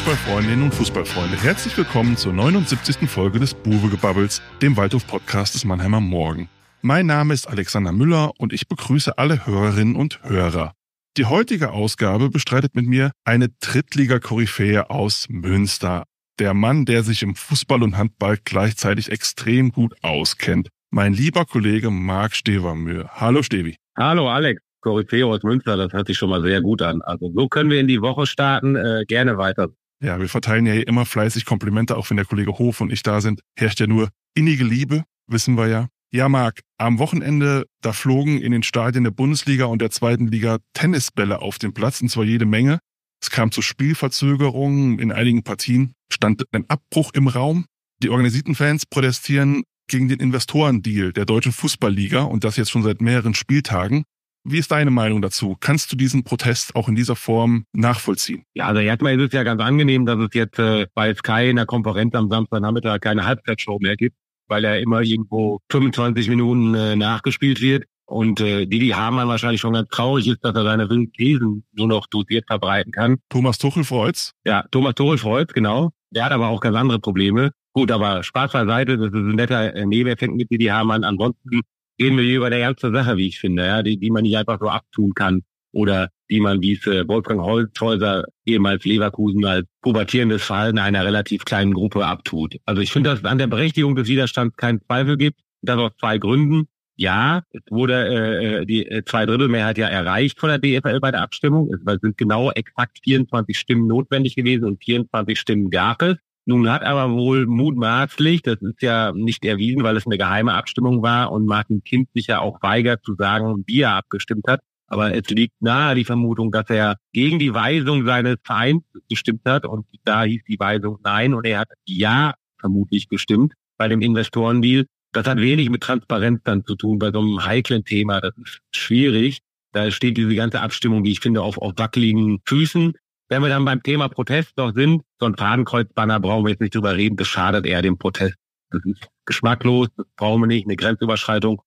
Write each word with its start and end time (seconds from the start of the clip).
Fußballfreundinnen 0.00 0.62
und 0.62 0.74
Fußballfreunde, 0.74 1.36
herzlich 1.42 1.76
willkommen 1.76 2.16
zur 2.16 2.32
79. 2.32 3.06
Folge 3.06 3.38
des 3.38 3.52
Buwegebubbles, 3.52 4.40
dem 4.62 4.74
Waldhof-Podcast 4.74 5.54
des 5.54 5.66
Mannheimer 5.66 6.00
Morgen. 6.00 6.48
Mein 6.80 7.04
Name 7.04 7.34
ist 7.34 7.46
Alexander 7.46 7.92
Müller 7.92 8.32
und 8.38 8.54
ich 8.54 8.66
begrüße 8.66 9.18
alle 9.18 9.44
Hörerinnen 9.46 9.96
und 9.96 10.22
Hörer. 10.22 10.72
Die 11.18 11.26
heutige 11.26 11.72
Ausgabe 11.72 12.30
bestreitet 12.30 12.74
mit 12.74 12.86
mir 12.86 13.10
eine 13.24 13.48
Drittliga-Koryphäe 13.60 14.88
aus 14.88 15.26
Münster. 15.28 16.04
Der 16.38 16.54
Mann, 16.54 16.86
der 16.86 17.02
sich 17.02 17.22
im 17.22 17.34
Fußball 17.34 17.82
und 17.82 17.98
Handball 17.98 18.38
gleichzeitig 18.42 19.12
extrem 19.12 19.70
gut 19.70 19.92
auskennt. 20.00 20.70
Mein 20.90 21.12
lieber 21.12 21.44
Kollege 21.44 21.90
Marc 21.90 22.34
Stevermühe. 22.34 23.06
Hallo 23.12 23.42
Stevi. 23.42 23.76
Hallo 23.98 24.30
Alex. 24.30 24.62
Koryphäe 24.80 25.26
aus 25.26 25.42
Münster, 25.42 25.76
das 25.76 25.92
hört 25.92 26.06
sich 26.06 26.16
schon 26.16 26.30
mal 26.30 26.40
sehr 26.40 26.62
gut 26.62 26.80
an. 26.80 27.02
Also 27.02 27.30
so 27.34 27.48
können 27.48 27.68
wir 27.68 27.80
in 27.80 27.86
die 27.86 28.00
Woche 28.00 28.26
starten. 28.26 28.76
Äh, 28.76 29.04
gerne 29.06 29.36
weiter. 29.36 29.68
Ja, 30.02 30.18
wir 30.18 30.28
verteilen 30.28 30.66
ja 30.66 30.74
immer 30.74 31.04
fleißig 31.04 31.44
Komplimente, 31.44 31.96
auch 31.96 32.08
wenn 32.08 32.16
der 32.16 32.26
Kollege 32.26 32.52
Hof 32.52 32.80
und 32.80 32.90
ich 32.90 33.02
da 33.02 33.20
sind. 33.20 33.40
Herrscht 33.56 33.80
ja 33.80 33.86
nur 33.86 34.08
innige 34.34 34.64
Liebe, 34.64 35.04
wissen 35.26 35.56
wir 35.56 35.68
ja. 35.68 35.88
Ja, 36.12 36.28
Marc, 36.28 36.62
am 36.78 36.98
Wochenende, 36.98 37.66
da 37.82 37.92
flogen 37.92 38.40
in 38.40 38.50
den 38.50 38.64
Stadien 38.64 39.04
der 39.04 39.12
Bundesliga 39.12 39.66
und 39.66 39.80
der 39.80 39.90
zweiten 39.90 40.26
Liga 40.26 40.58
Tennisbälle 40.72 41.40
auf 41.40 41.58
den 41.58 41.72
Platz, 41.72 42.00
und 42.00 42.08
zwar 42.08 42.24
jede 42.24 42.46
Menge. 42.46 42.80
Es 43.22 43.30
kam 43.30 43.52
zu 43.52 43.62
Spielverzögerungen, 43.62 44.98
in 44.98 45.12
einigen 45.12 45.44
Partien 45.44 45.92
stand 46.10 46.44
ein 46.52 46.68
Abbruch 46.68 47.12
im 47.14 47.28
Raum. 47.28 47.66
Die 48.02 48.08
organisierten 48.08 48.54
Fans 48.54 48.86
protestieren 48.86 49.62
gegen 49.88 50.08
den 50.08 50.18
Investorendeal 50.18 51.12
der 51.12 51.26
Deutschen 51.26 51.52
Fußballliga 51.52 52.22
und 52.22 52.42
das 52.42 52.56
jetzt 52.56 52.70
schon 52.70 52.82
seit 52.82 53.00
mehreren 53.02 53.34
Spieltagen. 53.34 54.04
Wie 54.44 54.58
ist 54.58 54.70
deine 54.70 54.90
Meinung 54.90 55.20
dazu? 55.20 55.56
Kannst 55.60 55.92
du 55.92 55.96
diesen 55.96 56.24
Protest 56.24 56.74
auch 56.74 56.88
in 56.88 56.94
dieser 56.94 57.16
Form 57.16 57.66
nachvollziehen? 57.72 58.44
Ja, 58.54 58.66
also 58.66 58.80
erstmal 58.80 59.18
ist 59.18 59.28
es 59.28 59.32
ja 59.32 59.42
ganz 59.42 59.60
angenehm, 59.60 60.06
dass 60.06 60.18
es 60.18 60.30
jetzt 60.32 60.58
äh, 60.58 60.86
bei 60.94 61.14
Sky 61.14 61.50
in 61.50 61.56
der 61.56 61.66
Konferenz 61.66 62.14
am 62.14 62.30
Samstagnachmittag 62.30 63.00
keine 63.00 63.26
Halbzeitshow 63.26 63.78
mehr 63.80 63.96
gibt, 63.96 64.16
weil 64.48 64.64
er 64.64 64.80
immer 64.80 65.02
irgendwo 65.02 65.60
25 65.70 66.28
Minuten 66.28 66.74
äh, 66.74 66.96
nachgespielt 66.96 67.60
wird. 67.60 67.84
Und 68.06 68.40
äh, 68.40 68.66
Didi 68.66 68.88
Hamann 68.88 69.28
wahrscheinlich 69.28 69.60
schon 69.60 69.74
ganz 69.74 69.88
traurig 69.90 70.26
ist, 70.26 70.44
dass 70.44 70.54
er 70.54 70.64
seine 70.64 70.88
Thesen 71.12 71.64
nur 71.72 71.86
noch 71.86 72.06
dosiert 72.08 72.44
verbreiten 72.46 72.90
kann. 72.92 73.18
Thomas 73.28 73.58
Tuchel 73.58 73.84
freut's? 73.84 74.32
Ja, 74.44 74.64
Thomas 74.70 74.94
Tuchel 74.94 75.18
freut's, 75.18 75.52
genau. 75.52 75.90
Der 76.10 76.24
hat 76.24 76.32
aber 76.32 76.48
auch 76.48 76.60
ganz 76.60 76.76
andere 76.76 76.98
Probleme. 76.98 77.52
Gut, 77.72 77.92
aber 77.92 78.24
Spaß 78.24 78.50
beiseite, 78.50 78.96
das 78.96 79.08
ist 79.08 79.14
ein 79.14 79.36
netter 79.36 79.74
äh, 79.74 79.86
Nebeneffekt 79.86 80.34
mit 80.34 80.50
Didi 80.50 80.64
Hamann. 80.64 81.04
Ansonsten 81.04 81.60
reden 82.00 82.16
wir 82.16 82.24
hier 82.24 82.38
über 82.38 82.50
der 82.50 82.60
ganze 82.60 82.90
Sache, 82.90 83.16
wie 83.16 83.28
ich 83.28 83.38
finde, 83.38 83.66
ja, 83.66 83.82
die, 83.82 83.98
die 83.98 84.10
man 84.10 84.22
nicht 84.22 84.36
einfach 84.36 84.58
so 84.58 84.68
abtun 84.68 85.14
kann 85.14 85.42
oder 85.72 86.08
die 86.30 86.40
man, 86.40 86.62
wie 86.62 86.72
es 86.72 86.86
äh, 86.86 87.06
Wolfgang 87.06 87.40
Holzhäuser, 87.42 88.24
ehemals 88.44 88.84
Leverkusen, 88.84 89.44
als 89.44 89.66
pubertierendes 89.82 90.42
Verhalten 90.42 90.78
einer 90.78 91.04
relativ 91.04 91.44
kleinen 91.44 91.74
Gruppe 91.74 92.06
abtut. 92.06 92.56
Also 92.64 92.82
ich 92.82 92.92
finde, 92.92 93.10
dass 93.10 93.20
es 93.20 93.24
an 93.24 93.38
der 93.38 93.46
Berechtigung 93.46 93.94
des 93.94 94.08
Widerstands 94.08 94.56
keinen 94.56 94.80
Zweifel 94.82 95.16
gibt. 95.16 95.40
Das 95.62 95.76
aus 95.76 95.92
zwei 95.98 96.18
Gründen. 96.18 96.68
Ja, 96.96 97.42
es 97.50 97.62
wurde 97.70 97.94
äh, 97.94 98.56
äh 98.62 98.66
die 98.66 98.86
äh, 98.86 99.04
Zweidrittelmehrheit 99.04 99.78
ja 99.78 99.88
erreicht 99.88 100.38
von 100.38 100.50
der 100.50 100.58
DFL 100.58 101.00
bei 101.00 101.10
der 101.10 101.22
Abstimmung. 101.22 101.70
Es 101.72 102.00
sind 102.00 102.16
genau 102.16 102.50
exakt 102.50 102.98
24 103.04 103.58
Stimmen 103.58 103.86
notwendig 103.86 104.36
gewesen 104.36 104.64
und 104.64 104.82
24 104.82 105.38
Stimmen 105.38 105.70
gab 105.70 106.02
es. 106.02 106.16
Nun 106.46 106.70
hat 106.70 106.82
aber 106.82 107.12
wohl 107.12 107.46
mutmaßlich, 107.46 108.42
das 108.42 108.60
ist 108.62 108.82
ja 108.82 109.12
nicht 109.12 109.44
erwiesen, 109.44 109.82
weil 109.82 109.96
es 109.96 110.06
eine 110.06 110.18
geheime 110.18 110.54
Abstimmung 110.54 111.02
war 111.02 111.32
und 111.32 111.46
Martin 111.46 111.82
Kind 111.84 112.08
sich 112.14 112.28
ja 112.28 112.40
auch 112.40 112.62
weigert 112.62 113.04
zu 113.04 113.14
sagen, 113.14 113.62
wie 113.66 113.82
er 113.82 113.94
abgestimmt 113.94 114.46
hat. 114.48 114.60
Aber 114.86 115.14
es 115.14 115.28
liegt 115.28 115.62
nahe 115.62 115.94
die 115.94 116.04
Vermutung, 116.04 116.50
dass 116.50 116.68
er 116.68 116.96
gegen 117.12 117.38
die 117.38 117.54
Weisung 117.54 118.04
seines 118.04 118.36
Vereins 118.42 118.82
gestimmt 119.08 119.42
hat 119.44 119.64
und 119.64 119.86
da 120.04 120.24
hieß 120.24 120.42
die 120.48 120.58
Weisung 120.58 120.98
nein 121.04 121.32
und 121.34 121.46
er 121.46 121.60
hat 121.60 121.68
ja 121.86 122.34
vermutlich 122.58 123.08
gestimmt 123.08 123.54
bei 123.76 123.86
dem 123.86 124.00
Investorendeal. 124.00 124.86
Das 125.12 125.26
hat 125.26 125.38
wenig 125.38 125.70
mit 125.70 125.82
Transparenz 125.82 126.40
dann 126.44 126.64
zu 126.64 126.74
tun 126.74 126.98
bei 126.98 127.12
so 127.12 127.20
einem 127.20 127.44
heiklen 127.44 127.84
Thema. 127.84 128.20
Das 128.20 128.32
ist 128.36 128.60
schwierig. 128.72 129.38
Da 129.72 129.90
steht 129.90 130.16
diese 130.16 130.34
ganze 130.34 130.60
Abstimmung, 130.60 131.04
wie 131.04 131.12
ich 131.12 131.20
finde, 131.20 131.42
auf, 131.42 131.58
auf 131.58 131.74
wackeligen 131.76 132.40
Füßen. 132.44 132.94
Wenn 133.30 133.42
wir 133.42 133.48
dann 133.48 133.64
beim 133.64 133.80
Thema 133.80 134.08
Protest 134.08 134.56
noch 134.56 134.74
sind, 134.74 135.02
so 135.20 135.26
ein 135.26 135.36
Fadenkreuzbanner 135.36 136.18
brauchen 136.18 136.44
wir 136.44 136.50
jetzt 136.50 136.60
nicht 136.60 136.74
drüber 136.74 136.96
reden, 136.96 137.16
das 137.16 137.28
schadet 137.28 137.64
eher 137.64 137.80
dem 137.80 137.96
Protest. 137.96 138.34
Das 138.70 138.84
ist 138.84 139.08
geschmacklos, 139.24 139.86
das 139.96 140.06
brauchen 140.16 140.42
wir 140.42 140.46
nicht, 140.48 140.66
eine 140.66 140.74
Grenzüberschreitung. 140.74 141.62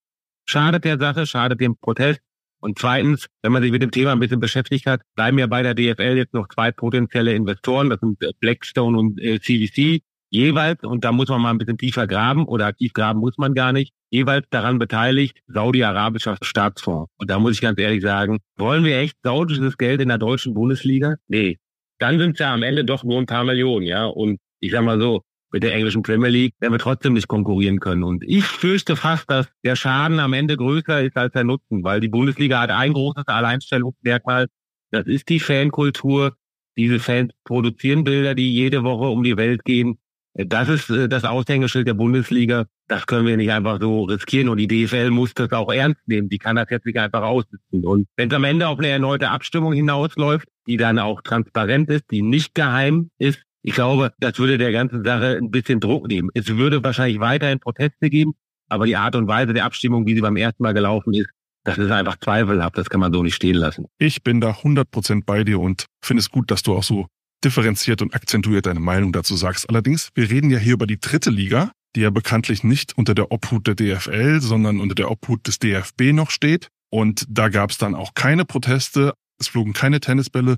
Schadet 0.46 0.84
der 0.84 1.00
Sache, 1.00 1.25
schadet 1.25 1.62
dem 1.62 1.78
Protest. 1.78 2.19
Und 2.59 2.79
zweitens, 2.79 3.28
wenn 3.41 3.53
man 3.53 3.62
sich 3.63 3.72
mit 3.72 3.81
dem 3.81 3.91
Thema 3.91 4.12
ein 4.12 4.19
bisschen 4.19 4.41
beschäftigt 4.41 4.85
hat, 4.85 5.01
bleiben 5.16 5.40
ja 5.40 5.47
bei 5.47 5.63
der 5.63 5.74
DFL 5.74 6.18
jetzt 6.18 6.34
noch 6.34 6.50
zwei 6.50 6.72
potenzielle 6.72 7.34
Investoren, 7.34 7.90
das 7.90 8.01
sind 8.01 8.19
Blackstone 8.41 8.97
und 8.97 9.22
äh, 9.22 9.40
CVC, 9.40 10.01
jeweils, 10.33 10.83
und 10.83 11.05
da 11.05 11.11
muss 11.11 11.29
man 11.29 11.41
mal 11.41 11.51
ein 11.51 11.57
bisschen 11.57 11.77
tiefer 11.77 12.07
graben, 12.07 12.45
oder 12.45 12.73
tief 12.73 12.94
graben 12.94 13.19
muss 13.19 13.38
man 13.38 13.53
gar 13.53 13.71
nicht, 13.71 13.94
jeweils 14.09 14.45
daran 14.49 14.79
beteiligt 14.79 15.39
Saudi-arabischer 15.47 16.38
Staatsfonds. 16.41 17.11
Und 17.17 17.29
da 17.29 17.39
muss 17.39 17.53
ich 17.53 17.61
ganz 17.61 17.79
ehrlich 17.79 18.01
sagen, 18.01 18.39
wollen 18.57 18.83
wir 18.83 18.97
echt 18.97 19.16
saudisches 19.23 19.77
Geld 19.77 20.01
in 20.01 20.09
der 20.09 20.17
deutschen 20.17 20.53
Bundesliga? 20.53 21.16
Nee. 21.27 21.59
Dann 21.99 22.19
sind 22.19 22.33
es 22.33 22.39
ja 22.39 22.53
am 22.53 22.63
Ende 22.63 22.83
doch 22.83 23.03
nur 23.03 23.19
ein 23.19 23.27
paar 23.27 23.44
Millionen, 23.44 23.85
ja. 23.85 24.05
Und 24.05 24.39
ich 24.59 24.71
sag 24.71 24.83
mal 24.83 24.99
so, 24.99 25.21
mit 25.51 25.61
der 25.61 25.75
englischen 25.75 26.01
Premier 26.01 26.29
League 26.29 26.55
werden 26.59 26.73
wir 26.73 26.79
trotzdem 26.79 27.13
nicht 27.13 27.27
konkurrieren 27.27 27.79
können. 27.79 28.03
Und 28.03 28.23
ich 28.23 28.44
fürchte 28.44 28.95
fast, 28.95 29.29
dass 29.29 29.47
der 29.63 29.75
Schaden 29.75 30.19
am 30.19 30.33
Ende 30.33 30.57
größer 30.57 31.01
ist 31.03 31.15
als 31.15 31.31
der 31.33 31.44
Nutzen, 31.44 31.83
weil 31.83 32.00
die 32.00 32.07
Bundesliga 32.07 32.59
hat 32.59 32.71
ein 32.71 32.94
großes 32.94 33.27
Alleinstellungsmerkmal. 33.27 34.47
Das 34.89 35.05
ist 35.05 35.29
die 35.29 35.39
Fankultur. 35.39 36.35
Diese 36.75 37.00
Fans 37.00 37.31
produzieren 37.44 38.03
Bilder, 38.03 38.33
die 38.33 38.51
jede 38.51 38.83
Woche 38.83 39.07
um 39.09 39.23
die 39.23 39.38
Welt 39.38 39.63
gehen. 39.63 40.00
Das 40.35 40.67
ist 40.67 40.89
äh, 40.89 41.07
das 41.07 41.23
Aushängeschild 41.25 41.88
der 41.88 41.94
Bundesliga. 41.94 42.66
Das 42.88 43.05
können 43.05 43.27
wir 43.27 43.38
nicht 43.38 43.51
einfach 43.51 43.79
so 43.79 44.03
riskieren. 44.03 44.49
Und 44.49 44.57
die 44.57 44.67
DFL 44.67 45.11
muss 45.11 45.33
das 45.33 45.51
auch 45.51 45.71
ernst 45.71 46.01
nehmen. 46.07 46.29
Die 46.29 46.39
kann 46.39 46.55
das 46.55 46.69
jetzt 46.69 46.85
nicht 46.85 46.97
einfach 46.97 47.21
aussitzen. 47.21 47.85
Und 47.85 48.07
wenn 48.16 48.29
es 48.29 48.35
am 48.35 48.44
Ende 48.44 48.67
auf 48.67 48.79
eine 48.79 48.88
erneute 48.88 49.29
Abstimmung 49.29 49.73
hinausläuft, 49.73 50.47
die 50.67 50.77
dann 50.77 50.99
auch 50.99 51.21
transparent 51.21 51.89
ist, 51.89 52.05
die 52.09 52.21
nicht 52.21 52.55
geheim 52.55 53.09
ist, 53.19 53.41
ich 53.61 53.75
glaube, 53.75 54.11
das 54.19 54.38
würde 54.39 54.57
der 54.57 54.71
ganzen 54.71 55.05
Sache 55.05 55.38
ein 55.38 55.49
bisschen 55.49 55.79
Druck 55.79 56.07
nehmen. 56.07 56.29
Es 56.33 56.50
würde 56.50 56.83
wahrscheinlich 56.83 57.19
weiterhin 57.21 57.59
Proteste 57.59 58.09
geben, 58.09 58.33
aber 58.67 58.85
die 58.85 58.97
Art 58.97 59.15
und 59.15 59.27
Weise 59.27 59.53
der 59.53 59.63
Abstimmung, 59.63 60.05
wie 60.05 60.15
sie 60.15 60.21
beim 60.21 60.35
ersten 60.35 60.63
Mal 60.63 60.73
gelaufen 60.73 61.13
ist, 61.13 61.29
das 61.63 61.77
ist 61.77 61.91
einfach 61.91 62.17
zweifelhaft. 62.17 62.77
Das 62.77 62.89
kann 62.89 63.00
man 63.00 63.13
so 63.13 63.23
nicht 63.23 63.35
stehen 63.35 63.55
lassen. 63.55 63.85
Ich 63.97 64.21
bin 64.21 64.41
da 64.41 64.50
100 64.50 64.91
Prozent 64.91 65.25
bei 65.25 65.45
dir 65.45 65.61
und 65.61 65.85
finde 66.03 66.19
es 66.19 66.29
gut, 66.29 66.51
dass 66.51 66.61
du 66.63 66.75
auch 66.75 66.83
so 66.83 67.07
differenziert 67.43 68.01
und 68.01 68.13
akzentuiert 68.13 68.65
deine 68.65 68.79
Meinung 68.79 69.11
dazu 69.11 69.35
sagst. 69.35 69.69
Allerdings, 69.69 70.09
wir 70.15 70.29
reden 70.29 70.49
ja 70.49 70.57
hier 70.57 70.73
über 70.73 70.87
die 70.87 70.99
dritte 70.99 71.29
Liga, 71.29 71.71
die 71.95 72.01
ja 72.01 72.09
bekanntlich 72.09 72.63
nicht 72.63 72.97
unter 72.97 73.13
der 73.13 73.31
Obhut 73.31 73.67
der 73.67 73.75
DFL, 73.75 74.41
sondern 74.41 74.79
unter 74.79 74.95
der 74.95 75.11
Obhut 75.11 75.47
des 75.47 75.59
DFB 75.59 76.13
noch 76.13 76.31
steht. 76.31 76.69
Und 76.89 77.25
da 77.27 77.49
gab 77.49 77.71
es 77.71 77.77
dann 77.77 77.95
auch 77.95 78.13
keine 78.13 78.45
Proteste, 78.45 79.13
es 79.39 79.47
flogen 79.47 79.73
keine 79.73 79.99
Tennisbälle, 79.99 80.57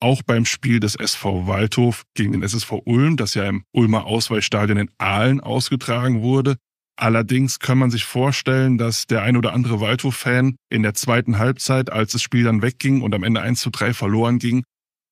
auch 0.00 0.22
beim 0.22 0.44
Spiel 0.44 0.80
des 0.80 0.94
SV 0.94 1.46
Waldhof 1.46 2.02
gegen 2.14 2.32
den 2.32 2.42
SSV 2.42 2.72
Ulm, 2.84 3.16
das 3.16 3.34
ja 3.34 3.44
im 3.44 3.64
Ulmer 3.72 4.04
Ausweichstadion 4.04 4.78
in 4.78 4.90
Aalen 4.98 5.40
ausgetragen 5.40 6.22
wurde. 6.22 6.56
Allerdings 6.98 7.58
kann 7.58 7.78
man 7.78 7.90
sich 7.90 8.04
vorstellen, 8.04 8.78
dass 8.78 9.06
der 9.06 9.22
ein 9.22 9.36
oder 9.36 9.52
andere 9.52 9.80
Waldhof-Fan 9.80 10.56
in 10.70 10.82
der 10.82 10.94
zweiten 10.94 11.38
Halbzeit, 11.38 11.92
als 11.92 12.12
das 12.12 12.22
Spiel 12.22 12.44
dann 12.44 12.62
wegging 12.62 13.02
und 13.02 13.14
am 13.14 13.22
Ende 13.22 13.42
1 13.42 13.60
zu 13.60 13.70
3 13.70 13.92
verloren 13.92 14.38
ging, 14.38 14.64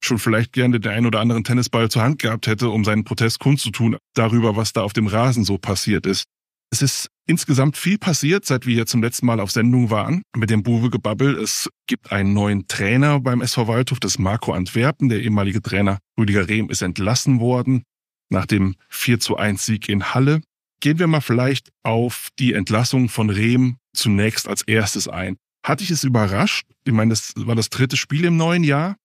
schon 0.05 0.19
vielleicht 0.19 0.53
gerne 0.53 0.81
den 0.81 0.93
ein 0.93 1.07
oder 1.07 1.21
anderen 1.21 1.45
Tennisball 1.45 1.91
zur 1.91 2.03
Hand 2.03 2.21
gehabt 2.21 2.47
hätte, 2.47 2.69
um 2.69 2.85
seinen 2.85 3.05
Protest 3.05 3.41
kundzutun 3.41 3.97
darüber, 4.15 4.57
was 4.57 4.73
da 4.73 4.83
auf 4.83 4.93
dem 4.93 5.07
Rasen 5.07 5.45
so 5.45 5.59
passiert 5.59 6.07
ist. 6.07 6.25
Es 6.71 6.83
ist 6.83 7.09
insgesamt 7.27 7.77
viel 7.77 7.99
passiert, 7.99 8.45
seit 8.45 8.67
wir 8.67 8.75
hier 8.75 8.87
zum 8.87 9.03
letzten 9.03 9.27
Mal 9.27 9.39
auf 9.39 9.51
Sendung 9.51 9.91
waren 9.91 10.23
mit 10.37 10.51
dem 10.51 10.63
Buwe-Gebabbel. 10.63 11.37
Es 11.39 11.71
gibt 11.87 12.11
einen 12.11 12.33
neuen 12.33 12.67
Trainer 12.67 13.21
beim 13.21 13.43
SV 13.43 13.69
Waldhof, 13.69 14.01
das 14.01 14.13
ist 14.13 14.19
Marco 14.19 14.53
Antwerpen. 14.53 15.09
Der 15.09 15.21
ehemalige 15.23 15.63
Trainer 15.63 15.99
Rüdiger 16.19 16.49
Rehm 16.49 16.71
ist 16.71 16.83
entlassen 16.83 17.39
worden 17.39 17.85
nach 18.29 18.47
dem 18.47 18.75
4 18.89 19.21
zu 19.21 19.37
1 19.37 19.65
Sieg 19.65 19.89
in 19.89 20.15
Halle. 20.15 20.41
Gehen 20.81 20.99
wir 20.99 21.07
mal 21.07 21.21
vielleicht 21.21 21.71
auf 21.83 22.29
die 22.39 22.53
Entlassung 22.53 23.09
von 23.09 23.31
Rehm 23.31 23.77
zunächst 23.95 24.49
als 24.49 24.63
erstes 24.63 25.07
ein. 25.07 25.37
Hatte 25.65 25.85
ich 25.85 25.91
es 25.91 26.05
überrascht? 26.05 26.67
Ich 26.85 26.93
meine, 26.93 27.11
das 27.11 27.33
war 27.37 27.55
das 27.55 27.71
dritte 27.71 27.97
Spiel 27.97 28.25
im 28.25 28.37
neuen 28.37 28.65
Jahr. 28.65 28.97